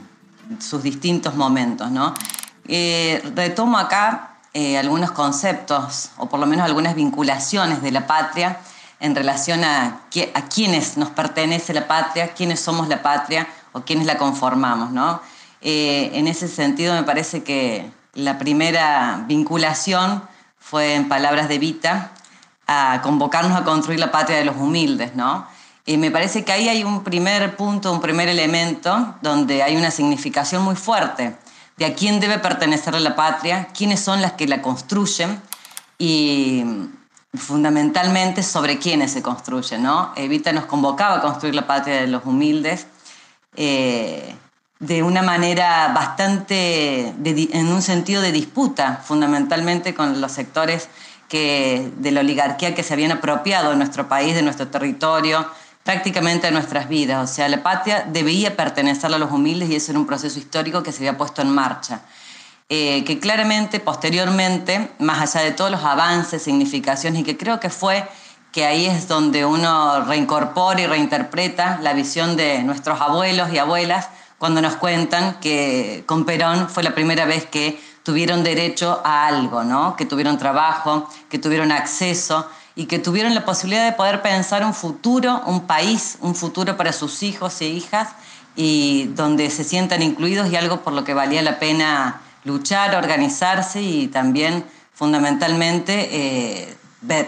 sus 0.58 0.82
distintos 0.82 1.34
momentos. 1.34 1.90
¿no? 1.90 2.14
Eh, 2.66 3.22
retomo 3.34 3.78
acá 3.78 4.38
eh, 4.54 4.78
algunos 4.78 5.10
conceptos, 5.10 6.10
o 6.16 6.28
por 6.28 6.40
lo 6.40 6.46
menos 6.46 6.64
algunas 6.64 6.94
vinculaciones 6.94 7.82
de 7.82 7.90
la 7.90 8.06
patria 8.06 8.58
en 9.00 9.14
relación 9.14 9.62
a, 9.64 10.00
a 10.34 10.42
quiénes 10.48 10.96
nos 10.96 11.10
pertenece 11.10 11.74
la 11.74 11.86
patria, 11.86 12.28
quiénes 12.28 12.60
somos 12.60 12.88
la 12.88 13.02
patria 13.02 13.46
o 13.72 13.82
quiénes 13.82 14.06
la 14.06 14.16
conformamos. 14.16 14.90
¿no? 14.92 15.20
Eh, 15.60 16.10
en 16.14 16.28
ese 16.28 16.48
sentido 16.48 16.94
me 16.94 17.02
parece 17.02 17.42
que 17.42 17.90
la 18.16 18.38
primera 18.38 19.24
vinculación 19.28 20.22
fue 20.58 20.94
en 20.94 21.08
palabras 21.08 21.48
de 21.48 21.58
Vita 21.58 22.12
a 22.66 23.00
convocarnos 23.02 23.56
a 23.56 23.64
construir 23.64 24.00
la 24.00 24.10
patria 24.10 24.38
de 24.38 24.44
los 24.44 24.56
humildes, 24.56 25.14
¿no? 25.14 25.46
Y 25.84 25.98
me 25.98 26.10
parece 26.10 26.44
que 26.44 26.50
ahí 26.50 26.68
hay 26.68 26.82
un 26.82 27.04
primer 27.04 27.56
punto, 27.56 27.92
un 27.92 28.00
primer 28.00 28.28
elemento 28.28 29.14
donde 29.22 29.62
hay 29.62 29.76
una 29.76 29.92
significación 29.92 30.62
muy 30.62 30.74
fuerte 30.74 31.36
de 31.76 31.84
a 31.84 31.94
quién 31.94 32.18
debe 32.18 32.38
pertenecer 32.38 33.00
la 33.00 33.14
patria, 33.14 33.68
quiénes 33.76 34.00
son 34.00 34.20
las 34.20 34.32
que 34.32 34.48
la 34.48 34.62
construyen 34.62 35.40
y 35.98 36.64
fundamentalmente 37.34 38.42
sobre 38.42 38.78
quiénes 38.78 39.12
se 39.12 39.22
construyen, 39.22 39.82
¿no? 39.82 40.12
Evita 40.16 40.52
nos 40.52 40.64
convocaba 40.64 41.18
a 41.18 41.20
construir 41.20 41.54
la 41.54 41.66
patria 41.66 42.00
de 42.00 42.06
los 42.08 42.24
humildes. 42.24 42.86
Eh, 43.54 44.34
de 44.78 45.02
una 45.02 45.22
manera 45.22 45.88
bastante, 45.94 47.08
en 47.08 47.68
un 47.68 47.82
sentido 47.82 48.20
de 48.20 48.32
disputa, 48.32 49.02
fundamentalmente 49.02 49.94
con 49.94 50.20
los 50.20 50.32
sectores 50.32 50.88
que, 51.28 51.90
de 51.96 52.10
la 52.10 52.20
oligarquía 52.20 52.74
que 52.74 52.82
se 52.82 52.92
habían 52.92 53.12
apropiado 53.12 53.70
de 53.70 53.76
nuestro 53.76 54.08
país, 54.08 54.34
de 54.34 54.42
nuestro 54.42 54.68
territorio, 54.68 55.50
prácticamente 55.82 56.48
de 56.48 56.52
nuestras 56.52 56.88
vidas. 56.88 57.30
O 57.30 57.32
sea, 57.32 57.48
la 57.48 57.62
patria 57.62 58.04
debía 58.06 58.56
pertenecer 58.56 59.12
a 59.14 59.18
los 59.18 59.30
humildes 59.30 59.70
y 59.70 59.76
ese 59.76 59.92
era 59.92 59.98
un 59.98 60.06
proceso 60.06 60.38
histórico 60.38 60.82
que 60.82 60.92
se 60.92 60.98
había 60.98 61.16
puesto 61.16 61.42
en 61.42 61.50
marcha. 61.50 62.02
Eh, 62.68 63.04
que 63.04 63.20
claramente, 63.20 63.78
posteriormente, 63.78 64.90
más 64.98 65.36
allá 65.36 65.44
de 65.44 65.52
todos 65.52 65.70
los 65.70 65.84
avances, 65.84 66.42
significaciones, 66.42 67.20
y 67.20 67.24
que 67.24 67.36
creo 67.36 67.60
que 67.60 67.70
fue 67.70 68.04
que 68.50 68.66
ahí 68.66 68.86
es 68.86 69.06
donde 69.06 69.44
uno 69.44 70.04
reincorpora 70.04 70.80
y 70.80 70.86
reinterpreta 70.86 71.78
la 71.82 71.92
visión 71.92 72.36
de 72.36 72.62
nuestros 72.64 73.00
abuelos 73.00 73.52
y 73.52 73.58
abuelas, 73.58 74.08
cuando 74.38 74.60
nos 74.60 74.76
cuentan 74.76 75.40
que 75.40 76.04
con 76.06 76.24
Perón 76.24 76.68
fue 76.68 76.82
la 76.82 76.94
primera 76.94 77.24
vez 77.24 77.46
que 77.46 77.80
tuvieron 78.02 78.44
derecho 78.44 79.00
a 79.04 79.26
algo, 79.26 79.64
¿no? 79.64 79.96
que 79.96 80.04
tuvieron 80.04 80.38
trabajo, 80.38 81.08
que 81.28 81.38
tuvieron 81.38 81.72
acceso 81.72 82.48
y 82.74 82.86
que 82.86 82.98
tuvieron 82.98 83.34
la 83.34 83.44
posibilidad 83.44 83.84
de 83.84 83.96
poder 83.96 84.22
pensar 84.22 84.64
un 84.64 84.74
futuro, 84.74 85.42
un 85.46 85.66
país, 85.66 86.18
un 86.20 86.34
futuro 86.34 86.76
para 86.76 86.92
sus 86.92 87.22
hijos 87.22 87.60
e 87.62 87.68
hijas 87.68 88.10
y 88.54 89.06
donde 89.14 89.50
se 89.50 89.64
sientan 89.64 90.02
incluidos 90.02 90.50
y 90.50 90.56
algo 90.56 90.82
por 90.82 90.92
lo 90.92 91.04
que 91.04 91.14
valía 91.14 91.42
la 91.42 91.58
pena 91.58 92.20
luchar, 92.44 92.94
organizarse 92.94 93.82
y 93.82 94.06
también 94.08 94.64
fundamentalmente 94.94 96.08
eh, 96.12 96.76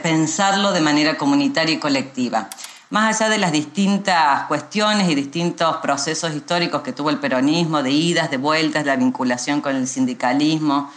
pensarlo 0.02 0.72
de 0.72 0.80
manera 0.80 1.16
comunitaria 1.16 1.74
y 1.74 1.78
colectiva 1.78 2.48
más 2.90 3.20
allá 3.20 3.30
de 3.30 3.38
las 3.38 3.52
distintas 3.52 4.46
cuestiones 4.46 5.08
y 5.08 5.14
distintos 5.14 5.76
procesos 5.78 6.34
históricos 6.34 6.82
que 6.82 6.92
tuvo 6.92 7.10
el 7.10 7.18
peronismo, 7.18 7.82
de 7.82 7.90
idas, 7.90 8.30
de 8.30 8.38
vueltas, 8.38 8.86
la 8.86 8.96
vinculación 8.96 9.60
con 9.60 9.76
el 9.76 9.86
sindicalismo 9.86 10.90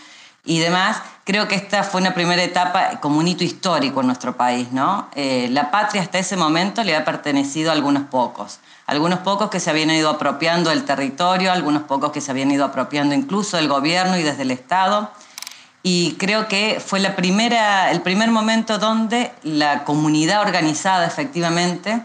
y 0.43 0.59
demás, 0.59 1.01
creo 1.23 1.47
que 1.47 1.55
esta 1.55 1.83
fue 1.83 2.01
una 2.01 2.15
primera 2.15 2.41
etapa 2.41 2.99
como 2.99 3.19
un 3.19 3.27
hito 3.27 3.43
histórico 3.43 4.01
en 4.01 4.07
nuestro 4.07 4.35
país. 4.35 4.71
¿no? 4.71 5.07
Eh, 5.15 5.49
la 5.51 5.69
patria 5.69 6.01
hasta 6.01 6.17
ese 6.17 6.35
momento 6.35 6.83
le 6.83 6.95
ha 6.95 7.05
pertenecido 7.05 7.69
a 7.69 7.73
algunos 7.73 8.03
pocos, 8.03 8.59
algunos 8.87 9.19
pocos 9.19 9.49
que 9.49 9.59
se 9.59 9.69
habían 9.69 9.91
ido 9.91 10.09
apropiando 10.09 10.71
del 10.71 10.83
territorio, 10.83 11.51
algunos 11.51 11.83
pocos 11.83 12.11
que 12.11 12.21
se 12.21 12.31
habían 12.31 12.51
ido 12.51 12.65
apropiando 12.65 13.13
incluso 13.13 13.57
del 13.57 13.67
gobierno 13.67 14.17
y 14.17 14.23
desde 14.23 14.41
el 14.43 14.51
Estado 14.51 15.11
y 15.83 16.13
creo 16.13 16.47
que 16.47 16.81
fue 16.85 16.99
la 16.99 17.15
primera, 17.15 17.91
el 17.91 18.01
primer 18.01 18.29
momento 18.29 18.77
donde 18.77 19.31
la 19.43 19.83
comunidad 19.83 20.41
organizada 20.41 21.07
efectivamente 21.07 22.01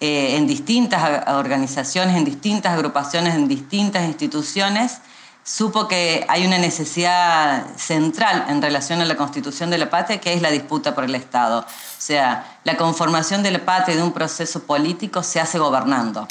eh, 0.00 0.36
en 0.36 0.48
distintas 0.48 1.28
organizaciones, 1.28 2.16
en 2.16 2.24
distintas 2.24 2.72
agrupaciones, 2.72 3.36
en 3.36 3.46
distintas 3.46 4.04
instituciones, 4.04 4.98
supo 5.44 5.86
que 5.86 6.24
hay 6.28 6.46
una 6.46 6.58
necesidad 6.58 7.66
central 7.76 8.46
en 8.48 8.60
relación 8.60 9.00
a 9.00 9.04
la 9.04 9.16
constitución 9.16 9.70
de 9.70 9.78
la 9.78 9.90
patria, 9.90 10.20
que 10.20 10.32
es 10.32 10.42
la 10.42 10.50
disputa 10.50 10.94
por 10.94 11.04
el 11.04 11.14
Estado. 11.14 11.60
O 11.60 12.00
sea, 12.00 12.58
la 12.64 12.76
conformación 12.76 13.44
de 13.44 13.52
la 13.52 13.64
patria 13.64 13.94
y 13.94 13.98
de 13.98 14.02
un 14.02 14.12
proceso 14.12 14.64
político 14.64 15.22
se 15.22 15.40
hace 15.40 15.58
gobernando. 15.58 16.26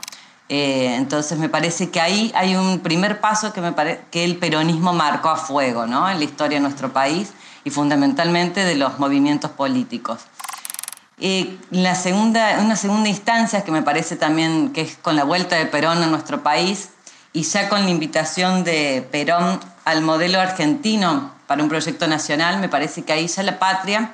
Eh, 0.53 0.95
entonces 0.97 1.39
me 1.39 1.47
parece 1.47 1.91
que 1.91 2.01
ahí 2.01 2.29
hay 2.35 2.57
un 2.57 2.81
primer 2.81 3.21
paso 3.21 3.53
que, 3.53 3.61
me 3.61 3.73
que 4.11 4.25
el 4.25 4.35
peronismo 4.35 4.91
marcó 4.91 5.29
a 5.29 5.37
fuego 5.37 5.87
¿no? 5.87 6.09
en 6.09 6.17
la 6.17 6.25
historia 6.25 6.57
de 6.57 6.61
nuestro 6.61 6.91
país 6.91 7.31
y 7.63 7.69
fundamentalmente 7.69 8.65
de 8.65 8.75
los 8.75 8.99
movimientos 8.99 9.49
políticos. 9.51 10.19
Eh, 11.21 11.57
la 11.69 11.95
segunda, 11.95 12.57
una 12.59 12.75
segunda 12.75 13.07
instancia 13.07 13.63
que 13.63 13.71
me 13.71 13.81
parece 13.81 14.17
también 14.17 14.73
que 14.73 14.81
es 14.81 14.97
con 14.97 15.15
la 15.15 15.23
vuelta 15.23 15.55
de 15.55 15.67
Perón 15.67 16.03
a 16.03 16.07
nuestro 16.07 16.43
país 16.43 16.89
y 17.31 17.43
ya 17.43 17.69
con 17.69 17.85
la 17.85 17.89
invitación 17.89 18.65
de 18.65 19.07
Perón 19.09 19.57
al 19.85 20.01
modelo 20.01 20.41
argentino 20.41 21.31
para 21.47 21.63
un 21.63 21.69
proyecto 21.69 22.09
nacional, 22.09 22.59
me 22.59 22.67
parece 22.67 23.03
que 23.03 23.13
ahí 23.13 23.27
ya 23.27 23.43
la 23.43 23.57
patria 23.57 24.11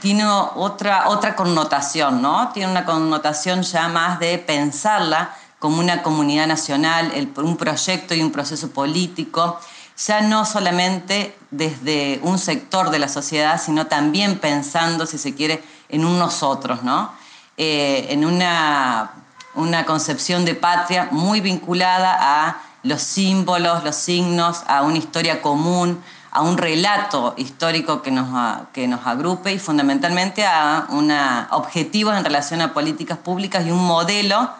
tiene 0.00 0.26
otra, 0.26 1.08
otra 1.10 1.36
connotación, 1.36 2.22
¿no? 2.22 2.50
Tiene 2.52 2.72
una 2.72 2.84
connotación 2.84 3.62
ya 3.62 3.86
más 3.86 4.18
de 4.18 4.38
pensarla 4.38 5.30
como 5.58 5.78
una 5.78 6.02
comunidad 6.02 6.46
nacional, 6.46 7.12
un 7.36 7.56
proyecto 7.56 8.14
y 8.14 8.22
un 8.22 8.32
proceso 8.32 8.70
político, 8.70 9.58
ya 9.96 10.20
no 10.20 10.44
solamente 10.44 11.36
desde 11.50 12.20
un 12.22 12.38
sector 12.38 12.90
de 12.90 12.98
la 12.98 13.08
sociedad, 13.08 13.60
sino 13.60 13.86
también 13.86 14.38
pensando, 14.38 15.06
si 15.06 15.16
se 15.16 15.34
quiere, 15.34 15.62
en 15.88 16.04
un 16.04 16.18
nosotros, 16.18 16.82
¿no? 16.82 17.12
Eh, 17.56 18.08
en 18.10 18.26
una, 18.26 19.12
una 19.54 19.86
concepción 19.86 20.44
de 20.44 20.54
patria 20.54 21.08
muy 21.10 21.40
vinculada 21.40 22.16
a 22.20 22.60
los 22.82 23.02
símbolos, 23.02 23.82
los 23.82 23.96
signos, 23.96 24.62
a 24.66 24.82
una 24.82 24.98
historia 24.98 25.40
común, 25.40 26.02
a 26.30 26.42
un 26.42 26.58
relato 26.58 27.32
histórico 27.38 28.02
que 28.02 28.10
nos, 28.10 28.28
que 28.74 28.86
nos 28.86 29.06
agrupe 29.06 29.54
y 29.54 29.58
fundamentalmente 29.58 30.44
a 30.44 30.86
una, 30.90 31.48
objetivos 31.52 32.14
en 32.14 32.24
relación 32.24 32.60
a 32.60 32.74
políticas 32.74 33.16
públicas 33.16 33.64
y 33.66 33.70
un 33.70 33.82
modelo 33.82 34.50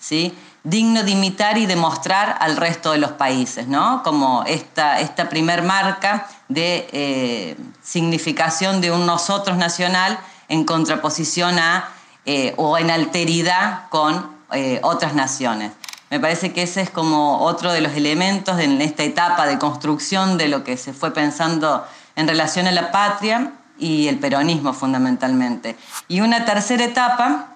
¿sí? 0.00 0.34
digno 0.64 1.02
de 1.02 1.12
imitar 1.12 1.56
y 1.58 1.66
demostrar 1.66 2.36
al 2.40 2.56
resto 2.56 2.92
de 2.92 2.98
los 2.98 3.12
países, 3.12 3.68
¿no? 3.68 4.02
como 4.02 4.44
esta, 4.46 5.00
esta 5.00 5.28
primer 5.28 5.62
marca 5.62 6.28
de 6.48 6.88
eh, 6.92 7.56
significación 7.82 8.80
de 8.80 8.90
un 8.90 9.06
nosotros 9.06 9.56
nacional 9.56 10.18
en 10.48 10.64
contraposición 10.64 11.58
a 11.58 11.88
eh, 12.26 12.52
o 12.56 12.76
en 12.76 12.90
alteridad 12.90 13.88
con 13.88 14.30
eh, 14.52 14.80
otras 14.82 15.14
naciones. 15.14 15.72
Me 16.10 16.20
parece 16.20 16.52
que 16.52 16.62
ese 16.62 16.82
es 16.82 16.90
como 16.90 17.38
otro 17.38 17.72
de 17.72 17.80
los 17.80 17.92
elementos 17.92 18.58
en 18.58 18.82
esta 18.82 19.04
etapa 19.04 19.46
de 19.46 19.58
construcción 19.58 20.36
de 20.36 20.48
lo 20.48 20.64
que 20.64 20.76
se 20.76 20.92
fue 20.92 21.14
pensando 21.14 21.86
en 22.16 22.26
relación 22.28 22.66
a 22.66 22.72
la 22.72 22.90
patria 22.90 23.52
y 23.78 24.08
el 24.08 24.18
peronismo 24.18 24.72
fundamentalmente. 24.72 25.76
Y 26.08 26.20
una 26.20 26.44
tercera 26.44 26.84
etapa 26.84 27.54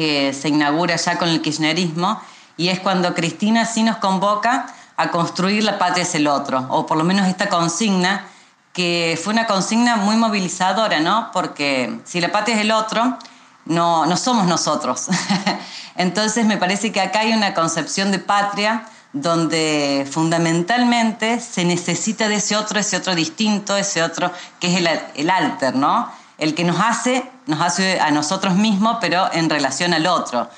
que 0.00 0.32
se 0.32 0.48
inaugura 0.48 0.96
ya 0.96 1.18
con 1.18 1.28
el 1.28 1.42
kirchnerismo, 1.42 2.18
y 2.56 2.68
es 2.68 2.80
cuando 2.80 3.14
Cristina 3.14 3.66
sí 3.66 3.82
nos 3.82 3.98
convoca 3.98 4.74
a 4.96 5.10
construir 5.10 5.62
la 5.62 5.78
patria 5.78 6.04
es 6.04 6.14
el 6.14 6.26
otro, 6.26 6.64
o 6.70 6.86
por 6.86 6.96
lo 6.96 7.04
menos 7.04 7.28
esta 7.28 7.50
consigna, 7.50 8.24
que 8.72 9.20
fue 9.22 9.34
una 9.34 9.46
consigna 9.46 9.96
muy 9.96 10.16
movilizadora, 10.16 11.00
¿no? 11.00 11.28
Porque 11.34 12.00
si 12.04 12.18
la 12.18 12.32
patria 12.32 12.56
es 12.56 12.62
el 12.62 12.72
otro, 12.72 13.18
no, 13.66 14.06
no 14.06 14.16
somos 14.16 14.46
nosotros. 14.46 15.08
Entonces 15.96 16.46
me 16.46 16.56
parece 16.56 16.92
que 16.92 17.02
acá 17.02 17.20
hay 17.20 17.34
una 17.34 17.52
concepción 17.52 18.10
de 18.10 18.20
patria 18.20 18.86
donde 19.12 20.08
fundamentalmente 20.10 21.40
se 21.40 21.66
necesita 21.66 22.26
de 22.30 22.36
ese 22.36 22.56
otro, 22.56 22.80
ese 22.80 22.96
otro 22.96 23.14
distinto, 23.14 23.76
ese 23.76 24.02
otro 24.02 24.32
que 24.60 24.72
es 24.72 24.78
el, 24.78 24.88
el 25.14 25.28
alter, 25.28 25.74
¿no? 25.74 26.10
El 26.40 26.56
que 26.56 26.64
nos 26.64 26.80
hace, 26.80 27.22
nos 27.46 27.60
hace 27.60 28.00
a 28.00 28.10
nosotros 28.10 28.56
mismos, 28.56 28.98
pero 29.00 29.32
en 29.32 29.48
relación 29.48 29.94
al 29.94 30.06
otro. 30.06 30.48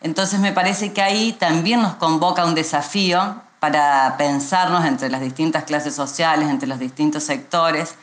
Entonces 0.00 0.40
me 0.40 0.52
parece 0.52 0.92
que 0.92 1.02
ahí 1.02 1.32
también 1.32 1.82
nos 1.82 1.94
convoca 1.94 2.44
un 2.44 2.56
desafío 2.56 3.36
para 3.60 4.16
pensarnos 4.16 4.84
entre 4.84 5.10
las 5.10 5.20
distintas 5.20 5.64
clases 5.64 5.94
sociales, 5.94 6.48
entre 6.48 6.68
los 6.68 6.78
distintos 6.78 7.24
sectores 7.24 7.94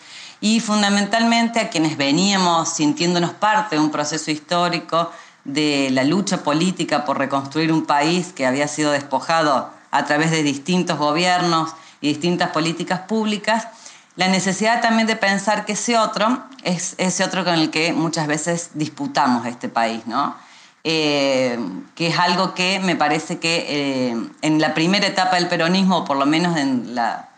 y 0.41 0.60
fundamentalmente 0.60 1.60
a 1.60 1.70
quienes 1.70 1.98
veníamos 1.98 2.70
sintiéndonos 2.70 3.32
parte 3.32 3.75
de 3.75 3.82
un 3.82 3.89
proceso 3.89 4.32
histórico 4.32 5.12
de 5.44 5.89
la 5.91 6.03
lucha 6.03 6.44
política 6.44 7.05
por 7.05 7.17
reconstruir 7.17 7.72
un 7.72 7.86
país 7.86 8.34
que 8.34 8.46
había 8.46 8.67
sido 8.67 8.91
despojado 8.91 9.70
a 9.91 10.05
través 10.05 10.32
de 10.32 10.44
distintos 10.44 10.98
gobiernos 10.98 11.72
y 12.01 12.10
distintas 12.10 12.50
políticas 12.50 13.01
públicas, 13.01 13.67
la 14.15 14.27
necesidad 14.27 14.81
también 14.81 15.07
de 15.07 15.15
pensar 15.15 15.65
que 15.65 15.74
ese 15.74 15.98
otro 15.98 16.43
es 16.63 16.95
ese 16.98 17.24
otro 17.24 17.43
con 17.43 17.55
el 17.55 17.69
que 17.69 17.93
muchas 17.93 18.27
veces 18.27 18.72
disputamos 18.74 19.45
este 19.45 19.69
país, 19.69 20.07
¿no? 20.07 20.36
Eh, 20.84 21.57
que 21.95 22.07
es 22.07 22.19
algo 22.19 22.53
que 22.53 22.79
me 22.79 22.95
parece 22.95 23.39
que 23.39 23.65
eh, 23.67 24.15
en 24.41 24.62
la 24.62 24.74
primera 24.74 25.07
etapa 25.07 25.38
del 25.38 25.48
peronismo, 25.48 25.98
o 25.98 26.05
por 26.05 26.15
lo 26.15 26.27
menos 26.27 26.57
en 26.57 26.93
la, 26.93 27.29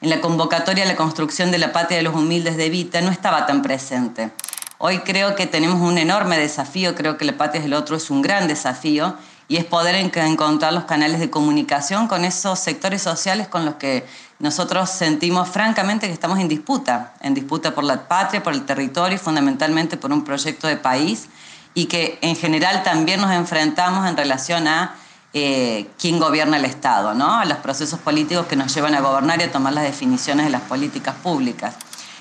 en 0.00 0.08
la 0.08 0.20
convocatoria 0.20 0.84
a 0.84 0.86
la 0.86 0.96
construcción 0.96 1.50
de 1.50 1.58
la 1.58 1.72
patria 1.72 1.98
de 1.98 2.04
los 2.04 2.14
humildes 2.14 2.56
de 2.56 2.70
Vita, 2.70 3.00
no 3.00 3.10
estaba 3.10 3.44
tan 3.44 3.60
presente. 3.60 4.30
Hoy 4.78 5.00
creo 5.00 5.34
que 5.34 5.46
tenemos 5.46 5.80
un 5.80 5.98
enorme 5.98 6.38
desafío, 6.38 6.94
creo 6.94 7.18
que 7.18 7.24
la 7.24 7.36
patria 7.36 7.60
del 7.60 7.74
otro 7.74 7.96
es 7.96 8.08
un 8.08 8.22
gran 8.22 8.46
desafío 8.48 9.16
y 9.48 9.56
es 9.56 9.64
poder 9.64 9.94
encontrar 9.96 10.72
los 10.72 10.84
canales 10.84 11.20
de 11.20 11.28
comunicación 11.28 12.08
con 12.08 12.24
esos 12.24 12.58
sectores 12.58 13.02
sociales 13.02 13.48
con 13.48 13.64
los 13.64 13.74
que 13.74 14.06
nosotros 14.42 14.90
sentimos 14.90 15.48
francamente 15.48 16.08
que 16.08 16.12
estamos 16.12 16.40
en 16.40 16.48
disputa, 16.48 17.14
en 17.20 17.32
disputa 17.32 17.76
por 17.76 17.84
la 17.84 18.08
patria, 18.08 18.42
por 18.42 18.52
el 18.52 18.64
territorio 18.64 19.14
y 19.14 19.18
fundamentalmente 19.18 19.96
por 19.96 20.12
un 20.12 20.24
proyecto 20.24 20.66
de 20.66 20.76
país 20.76 21.28
y 21.74 21.86
que 21.86 22.18
en 22.22 22.34
general 22.34 22.82
también 22.82 23.20
nos 23.20 23.30
enfrentamos 23.30 24.04
en 24.08 24.16
relación 24.16 24.66
a 24.66 24.96
eh, 25.32 25.88
quién 25.96 26.18
gobierna 26.18 26.56
el 26.56 26.64
Estado, 26.64 27.14
¿no? 27.14 27.38
a 27.38 27.44
los 27.44 27.58
procesos 27.58 28.00
políticos 28.00 28.46
que 28.46 28.56
nos 28.56 28.74
llevan 28.74 28.96
a 28.96 29.00
gobernar 29.00 29.40
y 29.40 29.44
a 29.44 29.52
tomar 29.52 29.74
las 29.74 29.84
definiciones 29.84 30.46
de 30.46 30.50
las 30.50 30.62
políticas 30.62 31.14
públicas. 31.22 31.76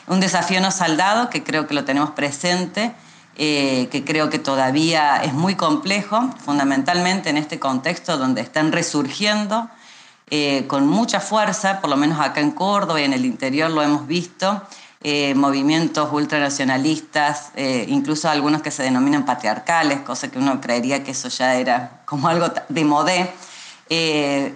Un 0.06 0.20
desafío 0.20 0.62
no 0.62 0.70
saldado 0.70 1.28
que 1.32 1.44
creo 1.44 1.66
que 1.66 1.74
lo 1.74 1.86
tenemos 1.86 2.12
presente, 2.12 2.94
eh, 3.36 3.88
que 3.92 4.06
creo 4.06 4.30
que 4.30 4.38
todavía 4.38 5.24
es 5.24 5.34
muy 5.34 5.56
complejo, 5.56 6.30
fundamentalmente 6.46 7.32
en 7.32 7.38
este 7.38 7.58
contexto 7.58 8.20
donde 8.20 8.42
están 8.42 8.72
resurgiendo 8.72 9.72
eh, 10.34 10.66
con 10.66 10.88
mucha 10.88 11.20
fuerza, 11.20 11.82
por 11.82 11.90
lo 11.90 11.98
menos 11.98 12.18
acá 12.22 12.40
en 12.40 12.52
Córdoba 12.52 13.02
y 13.02 13.04
en 13.04 13.12
el 13.12 13.26
interior 13.26 13.70
lo 13.70 13.82
hemos 13.82 14.08
visto, 14.08 14.62
eh, 15.04 15.36
movimientos 15.36 16.08
ultranacionalistas, 16.10 17.52
eh, 17.58 17.86
incluso 17.90 18.30
algunos 18.30 18.62
que 18.62 18.72
se 18.72 18.82
denominan 18.82 19.26
patriarcales, 19.26 20.00
cosa 20.00 20.32
que 20.32 20.40
uno 20.40 20.62
creería 20.62 21.04
que 21.04 21.12
eso 21.12 21.28
ya 21.28 21.56
era 21.56 22.04
como 22.06 22.30
algo 22.30 22.48
de 22.70 22.86
modé. 22.86 23.30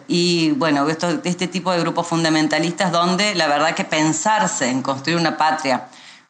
Y 0.08 0.51
bueno, 0.51 0.88
esto, 0.88 1.10
este 1.25 1.50
tipo 1.50 1.74
de 1.74 1.82
grupos 1.82 2.08
fundamentalistas 2.08 2.94
donde 2.94 3.36
la 3.36 3.48
verdad 3.48 3.75
que 3.75 3.84
pensarse 3.84 4.70
en 4.70 4.82
construir 4.82 5.20
una 5.20 5.36
patria 5.36 5.88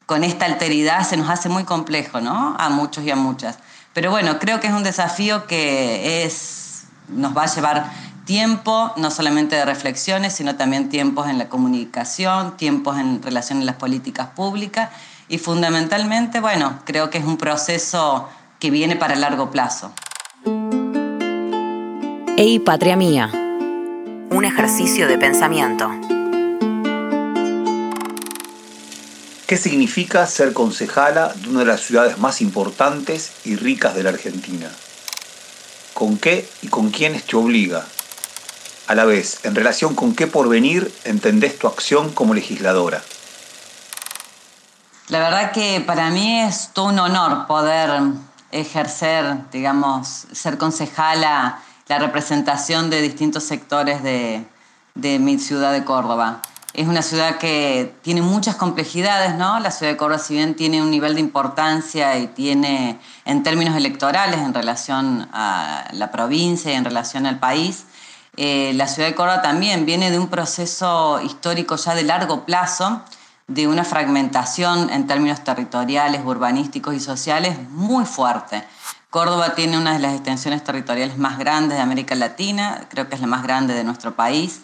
con 0.08 0.24
esta 0.24 0.46
alteridad 0.46 1.08
se 1.08 1.18
nos 1.18 1.30
hace 1.30 1.50
muy 1.50 1.66
complejo, 1.66 2.20
¿no? 2.20 2.56
A 2.58 2.70
muchos 2.70 3.04
y 3.04 3.12
a 3.12 3.16
muchas. 3.16 3.60
Pero 3.94 4.10
bueno, 4.10 4.40
creo 4.40 4.60
que 4.60 4.66
es 4.66 4.74
un 4.74 4.82
desafío 4.82 5.46
que 5.46 6.26
es, 6.26 6.86
nos 7.10 7.38
va 7.38 7.44
a 7.44 7.46
llevar 7.46 7.92
tiempo, 8.26 8.92
no 8.98 9.12
solamente 9.12 9.56
de 9.56 9.66
reflexiones, 9.66 10.34
sino 10.34 10.56
también 10.56 10.90
tiempos 10.90 11.30
en 11.30 11.38
la 11.38 11.48
comunicación, 11.48 12.58
tiempos 12.58 12.98
en 12.98 13.22
relación 13.22 13.62
a 13.62 13.66
las 13.66 13.76
políticas 13.76 14.30
públicas 14.36 14.90
y 15.30 15.38
fundamentalmente, 15.38 16.40
bueno, 16.40 16.80
creo 16.86 17.10
que 17.10 17.20
es 17.20 17.26
un 17.26 17.38
proceso 17.38 18.28
que 18.60 18.72
viene 18.72 18.96
para 18.96 19.16
largo 19.16 19.52
plazo. 19.52 19.92
Ey, 22.38 22.60
patria 22.60 22.96
mía. 22.96 23.30
Un 23.32 24.44
ejercicio 24.44 25.08
de 25.08 25.18
pensamiento. 25.18 25.90
¿Qué 29.48 29.58
significa 29.58 30.26
ser 30.26 30.54
concejala 30.54 31.32
de 31.34 31.50
una 31.50 31.60
de 31.60 31.66
las 31.68 31.82
ciudades 31.82 32.18
más 32.18 32.42
importantes 32.42 33.32
y 33.46 33.56
ricas 33.56 33.96
de 33.96 34.04
la 34.04 34.10
Argentina? 34.10 34.70
¿Con 35.94 36.18
qué 36.18 36.50
y 36.64 36.68
con 36.68 36.90
quiénes 36.90 37.24
te 37.24 37.36
obliga 37.36 37.86
a 38.88 38.96
la 38.96 39.06
vez, 39.06 39.44
en 39.44 39.56
relación 39.56 39.96
con 39.96 40.16
qué 40.16 40.28
porvenir 40.28 40.94
entendés 41.04 41.58
tu 41.58 41.68
acción 41.68 42.12
como 42.12 42.34
legisladora. 42.34 43.02
La 45.08 45.20
verdad 45.20 45.52
que 45.52 45.82
para 45.82 46.10
mí 46.10 46.42
es 46.42 46.72
todo 46.74 46.86
un 46.86 47.00
honor 47.00 47.46
poder 47.48 47.92
ejercer, 48.52 49.50
digamos, 49.52 50.26
ser 50.32 50.58
concejala, 50.58 51.60
la 51.88 52.00
representación 52.00 52.90
de 52.90 53.02
distintos 53.02 53.44
sectores 53.44 54.02
de, 54.02 54.46
de 54.96 55.20
mi 55.20 55.38
ciudad 55.38 55.72
de 55.72 55.84
Córdoba. 55.84 56.42
Es 56.74 56.88
una 56.88 57.04
ciudad 57.04 57.38
que 57.38 57.96
tiene 58.02 58.22
muchas 58.22 58.56
complejidades, 58.56 59.36
¿no? 59.36 59.60
La 59.60 59.72
ciudad 59.72 59.92
de 59.92 59.98
Córdoba, 59.98 60.20
si 60.20 60.34
bien 60.34 60.56
tiene 60.56 60.82
un 60.82 60.90
nivel 60.90 61.16
de 61.16 61.22
importancia 61.22 62.18
y 62.18 62.28
tiene, 62.28 63.00
en 63.24 63.44
términos 63.44 63.78
electorales, 63.78 64.40
en 64.40 64.54
relación 64.54 65.30
a 65.32 65.88
la 65.94 66.12
provincia 66.12 66.72
y 66.72 66.76
en 66.76 66.84
relación 66.84 67.28
al 67.28 67.40
país, 67.40 67.86
eh, 68.38 68.74
la 68.76 68.88
ciudad 68.88 69.08
de 69.10 69.16
Córdoba 69.16 69.42
también 69.42 69.86
viene 69.86 70.12
de 70.12 70.20
un 70.20 70.28
proceso 70.28 71.22
histórico 71.22 71.76
ya 71.76 71.96
de 71.96 72.04
largo 72.04 72.46
plazo, 72.46 73.02
de 73.48 73.68
una 73.68 73.84
fragmentación 73.84 74.90
en 74.90 75.08
términos 75.08 75.44
territoriales, 75.44 76.22
urbanísticos 76.26 76.96
y 76.96 77.00
sociales 77.00 77.58
muy 77.70 78.06
fuerte. 78.06 78.64
Córdoba 79.10 79.56
tiene 79.56 79.78
una 79.78 79.94
de 79.94 80.00
las 80.00 80.14
extensiones 80.14 80.64
territoriales 80.64 81.18
más 81.18 81.38
grandes 81.38 81.78
de 81.78 81.84
América 81.84 82.16
Latina, 82.16 82.88
creo 82.90 83.08
que 83.08 83.16
es 83.16 83.22
la 83.22 83.28
más 83.28 83.44
grande 83.44 83.74
de 83.74 83.84
nuestro 83.84 84.16
país, 84.16 84.62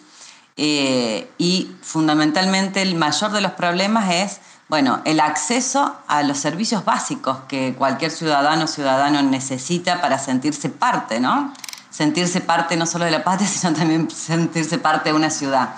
eh, 0.56 1.30
y 1.38 1.74
fundamentalmente 1.80 2.82
el 2.82 2.94
mayor 2.94 3.32
de 3.32 3.40
los 3.40 3.52
problemas 3.52 4.12
es 4.12 4.40
bueno, 4.72 5.02
el 5.04 5.20
acceso 5.20 5.94
a 6.08 6.22
los 6.22 6.38
servicios 6.38 6.82
básicos 6.86 7.40
que 7.46 7.74
cualquier 7.74 8.10
ciudadano 8.10 8.64
o 8.64 8.66
ciudadano 8.66 9.20
necesita 9.20 10.00
para 10.00 10.18
sentirse 10.18 10.70
parte, 10.70 11.20
¿no? 11.20 11.52
Sentirse 11.92 12.40
parte 12.40 12.76
no 12.76 12.86
solo 12.86 13.04
de 13.04 13.12
la 13.12 13.22
patria, 13.22 13.46
sino 13.48 13.72
también 13.72 14.10
sentirse 14.10 14.78
parte 14.78 15.10
de 15.10 15.14
una 15.14 15.30
ciudad. 15.30 15.70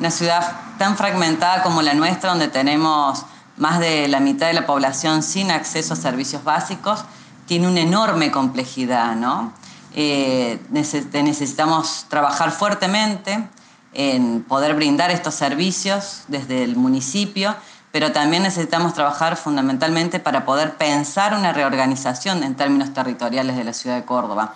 Una 0.00 0.10
ciudad 0.10 0.56
tan 0.78 0.96
fragmentada 0.96 1.62
como 1.62 1.82
la 1.82 1.94
nuestra, 1.94 2.30
donde 2.30 2.48
tenemos 2.48 3.24
más 3.58 3.78
de 3.78 4.08
la 4.08 4.18
mitad 4.18 4.46
de 4.46 4.54
la 4.54 4.66
población 4.66 5.22
sin 5.22 5.50
acceso 5.50 5.92
a 5.92 5.96
servicios 5.96 6.42
básicos, 6.42 7.04
tiene 7.46 7.68
una 7.68 7.80
enorme 7.80 8.30
complejidad, 8.30 9.14
¿no? 9.14 9.52
Eh, 9.92 10.60
necesitamos 10.70 12.06
trabajar 12.08 12.52
fuertemente 12.52 13.46
en 13.92 14.44
poder 14.44 14.74
brindar 14.74 15.10
estos 15.10 15.34
servicios 15.34 16.22
desde 16.28 16.62
el 16.62 16.76
municipio, 16.76 17.54
pero 17.90 18.12
también 18.12 18.44
necesitamos 18.44 18.94
trabajar 18.94 19.36
fundamentalmente 19.36 20.20
para 20.20 20.44
poder 20.44 20.76
pensar 20.76 21.34
una 21.34 21.52
reorganización 21.52 22.44
en 22.44 22.54
términos 22.54 22.94
territoriales 22.94 23.56
de 23.56 23.64
la 23.64 23.72
ciudad 23.72 23.96
de 23.96 24.04
Córdoba. 24.04 24.54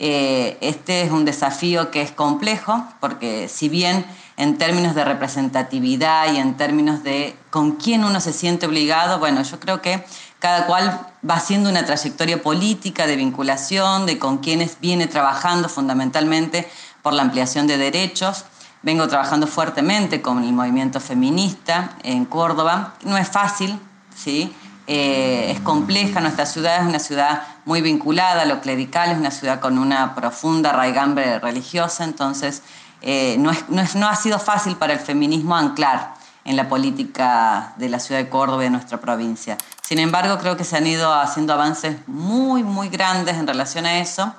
Eh, 0.00 0.58
este 0.60 1.02
es 1.02 1.10
un 1.10 1.24
desafío 1.24 1.90
que 1.90 2.02
es 2.02 2.12
complejo 2.12 2.84
porque 3.00 3.48
si 3.48 3.68
bien 3.68 4.06
en 4.36 4.56
términos 4.56 4.94
de 4.94 5.04
representatividad 5.04 6.32
y 6.32 6.36
en 6.36 6.56
términos 6.56 7.02
de 7.02 7.36
con 7.50 7.72
quién 7.72 8.04
uno 8.04 8.20
se 8.20 8.32
siente 8.32 8.66
obligado, 8.66 9.18
bueno, 9.18 9.42
yo 9.42 9.58
creo 9.58 9.82
que 9.82 10.04
cada 10.38 10.66
cual 10.66 11.08
va 11.28 11.34
haciendo 11.34 11.68
una 11.68 11.84
trayectoria 11.84 12.40
política 12.40 13.08
de 13.08 13.16
vinculación, 13.16 14.06
de 14.06 14.18
con 14.20 14.38
quienes 14.38 14.78
viene 14.80 15.08
trabajando 15.08 15.68
fundamentalmente 15.68 16.68
por 17.02 17.12
la 17.12 17.22
ampliación 17.22 17.66
de 17.66 17.76
derechos. 17.76 18.44
Vengo 18.82 19.08
trabajando 19.08 19.48
fuertemente 19.48 20.22
con 20.22 20.44
el 20.44 20.52
movimiento 20.52 21.00
feminista 21.00 21.96
en 22.04 22.24
Córdoba. 22.24 22.94
No 23.02 23.18
es 23.18 23.28
fácil, 23.28 23.80
¿sí? 24.14 24.54
Eh, 24.90 25.50
es 25.50 25.60
compleja, 25.60 26.18
nuestra 26.22 26.46
ciudad 26.46 26.80
es 26.80 26.88
una 26.88 26.98
ciudad 26.98 27.42
muy 27.66 27.82
vinculada 27.82 28.40
a 28.40 28.44
lo 28.46 28.62
clerical, 28.62 29.10
es 29.10 29.18
una 29.18 29.30
ciudad 29.30 29.60
con 29.60 29.76
una 29.76 30.14
profunda 30.14 30.72
raigambre 30.72 31.38
religiosa, 31.40 32.04
entonces 32.04 32.62
eh, 33.02 33.36
no, 33.38 33.52
no, 33.68 34.08
ha 34.08 34.16
sido 34.16 34.38
fácil 34.38 34.76
para 34.76 34.94
el 34.94 34.98
feminismo 34.98 35.54
anclar 35.54 36.14
en 36.46 36.56
la 36.56 36.70
política 36.70 37.74
de 37.76 37.90
la 37.90 38.00
ciudad 38.00 38.22
de 38.22 38.30
Córdoba 38.30 38.62
y 38.62 38.64
de 38.64 38.70
nuestra 38.70 38.98
provincia. 38.98 39.58
Sin 39.82 39.98
embargo, 39.98 40.38
creo 40.38 40.56
que 40.56 40.64
se 40.64 40.78
han 40.78 40.86
ido 40.86 41.12
haciendo 41.12 41.52
avances 41.52 41.98
muy, 42.06 42.62
muy 42.62 42.88
grandes 42.88 43.36
en 43.36 43.46
relación 43.46 43.84
a 43.84 43.98
eso 43.98 44.34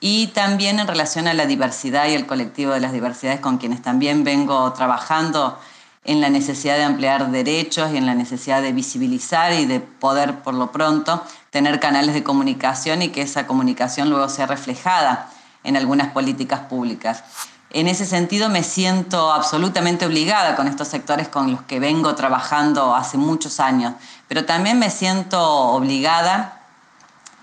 y 0.00 0.26
también 0.28 0.80
en 0.80 0.86
relación 0.86 1.28
a 1.28 1.32
la 1.32 1.46
diversidad 1.46 2.08
y 2.08 2.12
el 2.12 2.26
colectivo 2.26 2.72
de 2.72 2.80
las 2.80 2.92
diversidades 2.92 3.40
con 3.40 3.56
quienes 3.56 3.80
también 3.80 4.22
vengo 4.22 4.70
trabajando 4.74 5.58
en 6.04 6.20
la 6.20 6.28
necesidad 6.28 6.76
de 6.76 6.84
ampliar 6.84 7.30
derechos 7.30 7.92
y 7.92 7.96
en 7.96 8.06
la 8.06 8.14
necesidad 8.14 8.62
de 8.62 8.72
visibilizar 8.72 9.52
y 9.54 9.64
de 9.64 9.80
poder, 9.80 10.40
por 10.40 10.54
lo 10.54 10.70
pronto, 10.70 11.22
tener 11.50 11.80
canales 11.80 12.14
de 12.14 12.22
comunicación 12.22 13.02
y 13.02 13.08
que 13.08 13.22
esa 13.22 13.46
comunicación 13.46 14.10
luego 14.10 14.28
sea 14.28 14.46
reflejada 14.46 15.30
en 15.62 15.76
algunas 15.76 16.08
políticas 16.08 16.60
públicas. 16.60 17.24
En 17.70 17.88
ese 17.88 18.06
sentido 18.06 18.50
me 18.50 18.62
siento 18.62 19.32
absolutamente 19.32 20.06
obligada 20.06 20.54
con 20.54 20.68
estos 20.68 20.88
sectores 20.88 21.26
con 21.28 21.50
los 21.50 21.62
que 21.62 21.80
vengo 21.80 22.14
trabajando 22.14 22.94
hace 22.94 23.16
muchos 23.16 23.58
años, 23.58 23.94
pero 24.28 24.44
también 24.44 24.78
me 24.78 24.90
siento 24.90 25.42
obligada 25.42 26.60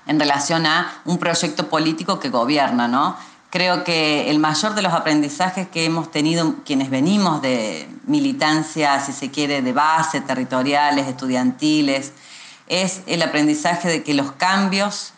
en 0.08 0.20
relación 0.20 0.66
a 0.66 1.02
un 1.06 1.18
proyecto 1.18 1.68
político 1.68 2.20
que 2.20 2.30
gobierna, 2.30 2.88
¿no? 2.88 3.18
Creo 3.52 3.84
que 3.84 4.32
el 4.32 4.40
mayor 4.40 4.76
de 4.76 4.82
los 4.82 4.94
aprendizajes 4.94 5.68
que 5.68 5.84
hemos 5.84 6.10
tenido 6.10 6.56
quienes 6.64 6.90
venimos 6.90 7.42
de 7.42 7.86
militancia, 8.06 8.98
si 9.02 9.12
se 9.12 9.30
quiere, 9.30 9.62
de 9.62 9.74
base, 9.74 10.22
territoriales, 10.22 11.10
estudiantiles, 11.10 12.14
es 12.68 13.02
el 13.08 13.22
aprendizaje 13.22 13.90
de 13.90 14.04
que 14.04 14.14
los 14.14 14.32
cambios, 14.32 15.12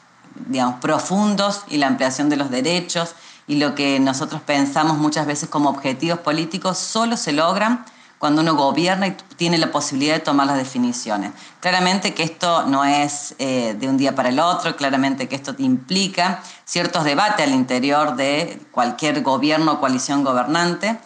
digamos, 0.47 0.79
profundos 0.79 1.61
y 1.69 1.77
la 1.77 1.85
ampliación 1.85 2.29
de 2.29 2.37
los 2.37 2.49
derechos 2.49 3.13
y 3.45 3.57
lo 3.57 3.75
que 3.75 3.99
nosotros 3.99 4.41
pensamos 4.41 4.97
muchas 4.97 5.27
veces 5.27 5.47
como 5.47 5.69
objetivos 5.69 6.17
políticos 6.17 6.79
solo 6.79 7.17
se 7.17 7.33
logran 7.33 7.85
cuando 8.23 8.41
uno 8.41 8.55
gobierna 8.55 9.07
y 9.07 9.17
tiene 9.35 9.57
la 9.57 9.69
posibilidad 9.69 10.13
de 10.13 10.21
tomar 10.21 10.47
las 10.47 10.55
definiciones. 10.55 11.33
Claramente 11.59 12.13
que 12.13 12.23
esto 12.23 12.63
no 12.65 12.85
es 12.85 13.35
eh, 13.37 13.75
de 13.77 13.89
un 13.89 13.97
día 13.97 14.15
para 14.15 14.29
el 14.29 14.39
otro, 14.39 14.77
claramente 14.77 15.27
que 15.27 15.35
esto 15.35 15.53
implica 15.57 16.41
ciertos 16.63 17.03
debates 17.03 17.45
al 17.45 17.53
interior 17.53 18.15
de 18.15 18.61
cualquier 18.71 19.23
gobierno 19.23 19.73
o 19.73 19.79
coalición 19.81 20.23
gobernante, 20.23 20.97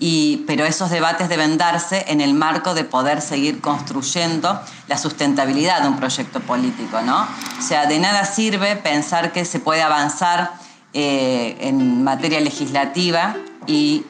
y, 0.00 0.38
pero 0.48 0.64
esos 0.64 0.90
debates 0.90 1.28
deben 1.28 1.58
darse 1.58 2.06
en 2.08 2.20
el 2.20 2.34
marco 2.34 2.74
de 2.74 2.82
poder 2.82 3.20
seguir 3.20 3.60
construyendo 3.60 4.60
la 4.88 4.98
sustentabilidad 4.98 5.82
de 5.82 5.86
un 5.86 5.96
proyecto 5.96 6.40
político. 6.40 7.00
¿no? 7.02 7.20
O 7.56 7.62
sea, 7.62 7.86
de 7.86 8.00
nada 8.00 8.24
sirve 8.24 8.74
pensar 8.74 9.30
que 9.30 9.44
se 9.44 9.60
puede 9.60 9.80
avanzar 9.80 10.54
eh, 10.92 11.56
en 11.60 12.02
materia 12.02 12.40
legislativa 12.40 13.36
y 13.68 14.04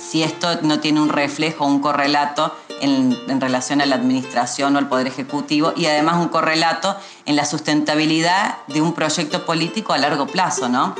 si 0.00 0.22
esto 0.22 0.60
no 0.62 0.80
tiene 0.80 1.00
un 1.00 1.08
reflejo, 1.08 1.64
un 1.64 1.80
correlato 1.80 2.54
en, 2.80 3.40
relación 3.40 3.80
a 3.80 3.86
la 3.86 3.96
administración 3.96 4.74
o 4.74 4.78
al 4.78 4.88
Poder 4.88 5.06
Ejecutivo 5.06 5.72
y 5.76 5.86
además 5.86 6.16
un 6.16 6.28
correlato 6.28 6.96
en 7.26 7.36
la 7.36 7.44
sustentabilidad 7.44 8.58
de 8.68 8.80
un 8.80 8.94
proyecto 8.94 9.44
político 9.44 9.92
a 9.92 9.98
largo 9.98 10.26
plazo, 10.26 10.68
¿no? 10.68 10.94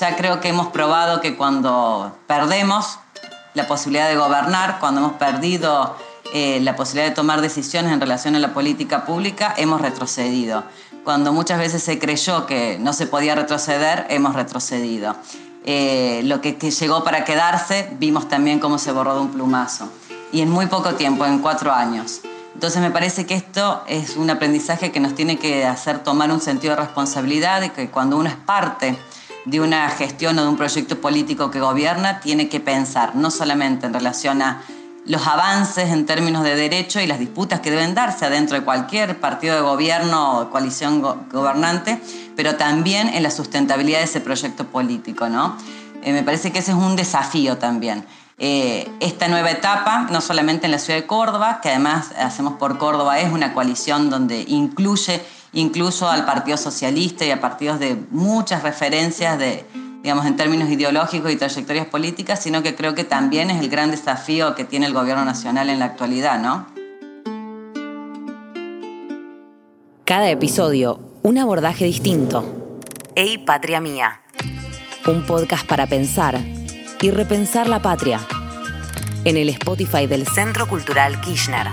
Ya 0.00 0.16
creo 0.16 0.40
que 0.40 0.48
hemos 0.48 0.68
probado 0.68 1.20
que 1.20 1.36
cuando 1.36 2.16
perdemos 2.26 2.98
la 3.54 3.66
posibilidad 3.66 4.08
de 4.08 4.16
gobernar, 4.16 4.78
cuando 4.80 5.00
hemos 5.00 5.12
perdido 5.14 5.96
eh, 6.32 6.60
la 6.62 6.76
posibilidad 6.76 7.10
de 7.10 7.14
tomar 7.14 7.42
decisiones 7.42 7.92
en 7.92 8.00
relación 8.00 8.34
a 8.34 8.38
la 8.38 8.54
política 8.54 9.04
pública, 9.04 9.52
hemos 9.56 9.82
retrocedido. 9.82 10.64
Cuando 11.04 11.32
muchas 11.32 11.58
veces 11.58 11.82
se 11.82 11.98
creyó 11.98 12.46
que 12.46 12.78
no 12.80 12.92
se 12.92 13.06
podía 13.06 13.34
retroceder, 13.34 14.06
hemos 14.08 14.34
retrocedido. 14.34 15.16
Eh, 15.64 16.22
lo 16.24 16.40
que, 16.40 16.52
llegó 16.54 17.04
para 17.04 17.24
quedarse, 17.24 17.88
vimos 17.98 18.28
también 18.28 18.58
cómo 18.58 18.78
se 18.78 18.92
borró 18.92 19.14
de 19.14 19.20
un 19.20 19.32
plumazo. 19.32 19.88
Y 20.32 20.40
en 20.40 20.50
muy 20.50 20.66
poco 20.66 20.94
tiempo, 20.94 21.24
en 21.26 21.38
cuatro 21.38 21.72
años. 21.72 22.20
Entonces 22.54 22.82
me 22.82 22.90
parece 22.90 23.26
que 23.26 23.34
esto 23.34 23.82
es 23.86 24.16
un 24.16 24.30
aprendizaje 24.30 24.92
que 24.92 25.00
nos 25.00 25.14
tiene 25.14 25.38
que 25.38 25.64
hacer 25.64 26.00
tomar 26.00 26.30
un 26.30 26.40
sentido 26.40 26.74
de 26.74 26.82
responsabilidad, 26.82 27.60
de 27.60 27.70
que 27.70 27.88
cuando 27.88 28.16
uno 28.16 28.28
es 28.28 28.36
parte 28.36 28.96
de 29.44 29.60
una 29.60 29.88
gestión 29.90 30.38
o 30.38 30.42
de 30.42 30.48
un 30.48 30.56
proyecto 30.56 31.00
político 31.00 31.50
que 31.50 31.60
gobierna, 31.60 32.20
tiene 32.20 32.48
que 32.48 32.60
pensar 32.60 33.16
no 33.16 33.30
solamente 33.30 33.86
en 33.86 33.94
relación 33.94 34.42
a 34.42 34.62
los 35.04 35.26
avances 35.26 35.90
en 35.90 36.06
términos 36.06 36.44
de 36.44 36.54
derecho 36.54 37.00
y 37.00 37.06
las 37.06 37.18
disputas 37.18 37.60
que 37.60 37.70
deben 37.70 37.94
darse 37.94 38.24
adentro 38.24 38.56
de 38.56 38.64
cualquier 38.64 39.18
partido 39.18 39.54
de 39.54 39.60
gobierno 39.60 40.38
o 40.38 40.50
coalición 40.50 41.02
gobernante, 41.02 42.00
pero 42.36 42.56
también 42.56 43.08
en 43.08 43.22
la 43.22 43.30
sustentabilidad 43.30 43.98
de 43.98 44.04
ese 44.04 44.20
proyecto 44.20 44.66
político. 44.66 45.28
¿no? 45.28 45.56
Eh, 46.02 46.12
me 46.12 46.22
parece 46.22 46.52
que 46.52 46.60
ese 46.60 46.70
es 46.72 46.76
un 46.76 46.94
desafío 46.94 47.58
también. 47.58 48.06
Eh, 48.38 48.90
esta 49.00 49.28
nueva 49.28 49.50
etapa, 49.50 50.08
no 50.10 50.20
solamente 50.20 50.66
en 50.66 50.72
la 50.72 50.78
ciudad 50.78 50.98
de 50.98 51.06
Córdoba, 51.06 51.60
que 51.62 51.68
además 51.68 52.12
Hacemos 52.18 52.54
por 52.54 52.78
Córdoba 52.78 53.20
es 53.20 53.32
una 53.32 53.52
coalición 53.52 54.10
donde 54.10 54.44
incluye 54.48 55.22
incluso 55.52 56.08
al 56.08 56.24
Partido 56.24 56.56
Socialista 56.56 57.24
y 57.24 57.30
a 57.30 57.40
partidos 57.40 57.78
de 57.78 58.02
muchas 58.10 58.62
referencias 58.62 59.38
de, 59.38 59.66
digamos, 60.02 60.26
en 60.26 60.36
términos 60.36 60.68
ideológicos 60.68 61.30
y 61.30 61.36
trayectorias 61.36 61.86
políticas, 61.86 62.42
sino 62.42 62.62
que 62.62 62.74
creo 62.74 62.94
que 62.94 63.04
también 63.04 63.50
es 63.50 63.60
el 63.60 63.68
gran 63.68 63.90
desafío 63.90 64.54
que 64.54 64.64
tiene 64.64 64.86
el 64.86 64.92
gobierno 64.92 65.24
nacional 65.24 65.70
en 65.70 65.78
la 65.78 65.86
actualidad, 65.86 66.40
¿no? 66.40 66.66
Cada 70.04 70.28
episodio, 70.28 71.00
un 71.22 71.38
abordaje 71.38 71.84
distinto. 71.84 72.72
Ey, 73.14 73.38
patria 73.38 73.80
mía. 73.80 74.20
Un 75.06 75.24
podcast 75.24 75.66
para 75.66 75.86
pensar 75.86 76.40
y 77.00 77.10
repensar 77.10 77.68
la 77.68 77.80
patria. 77.80 78.20
En 79.24 79.36
el 79.36 79.48
Spotify 79.50 80.08
del 80.08 80.26
Centro 80.26 80.66
Cultural 80.66 81.20
Kirchner. 81.20 81.68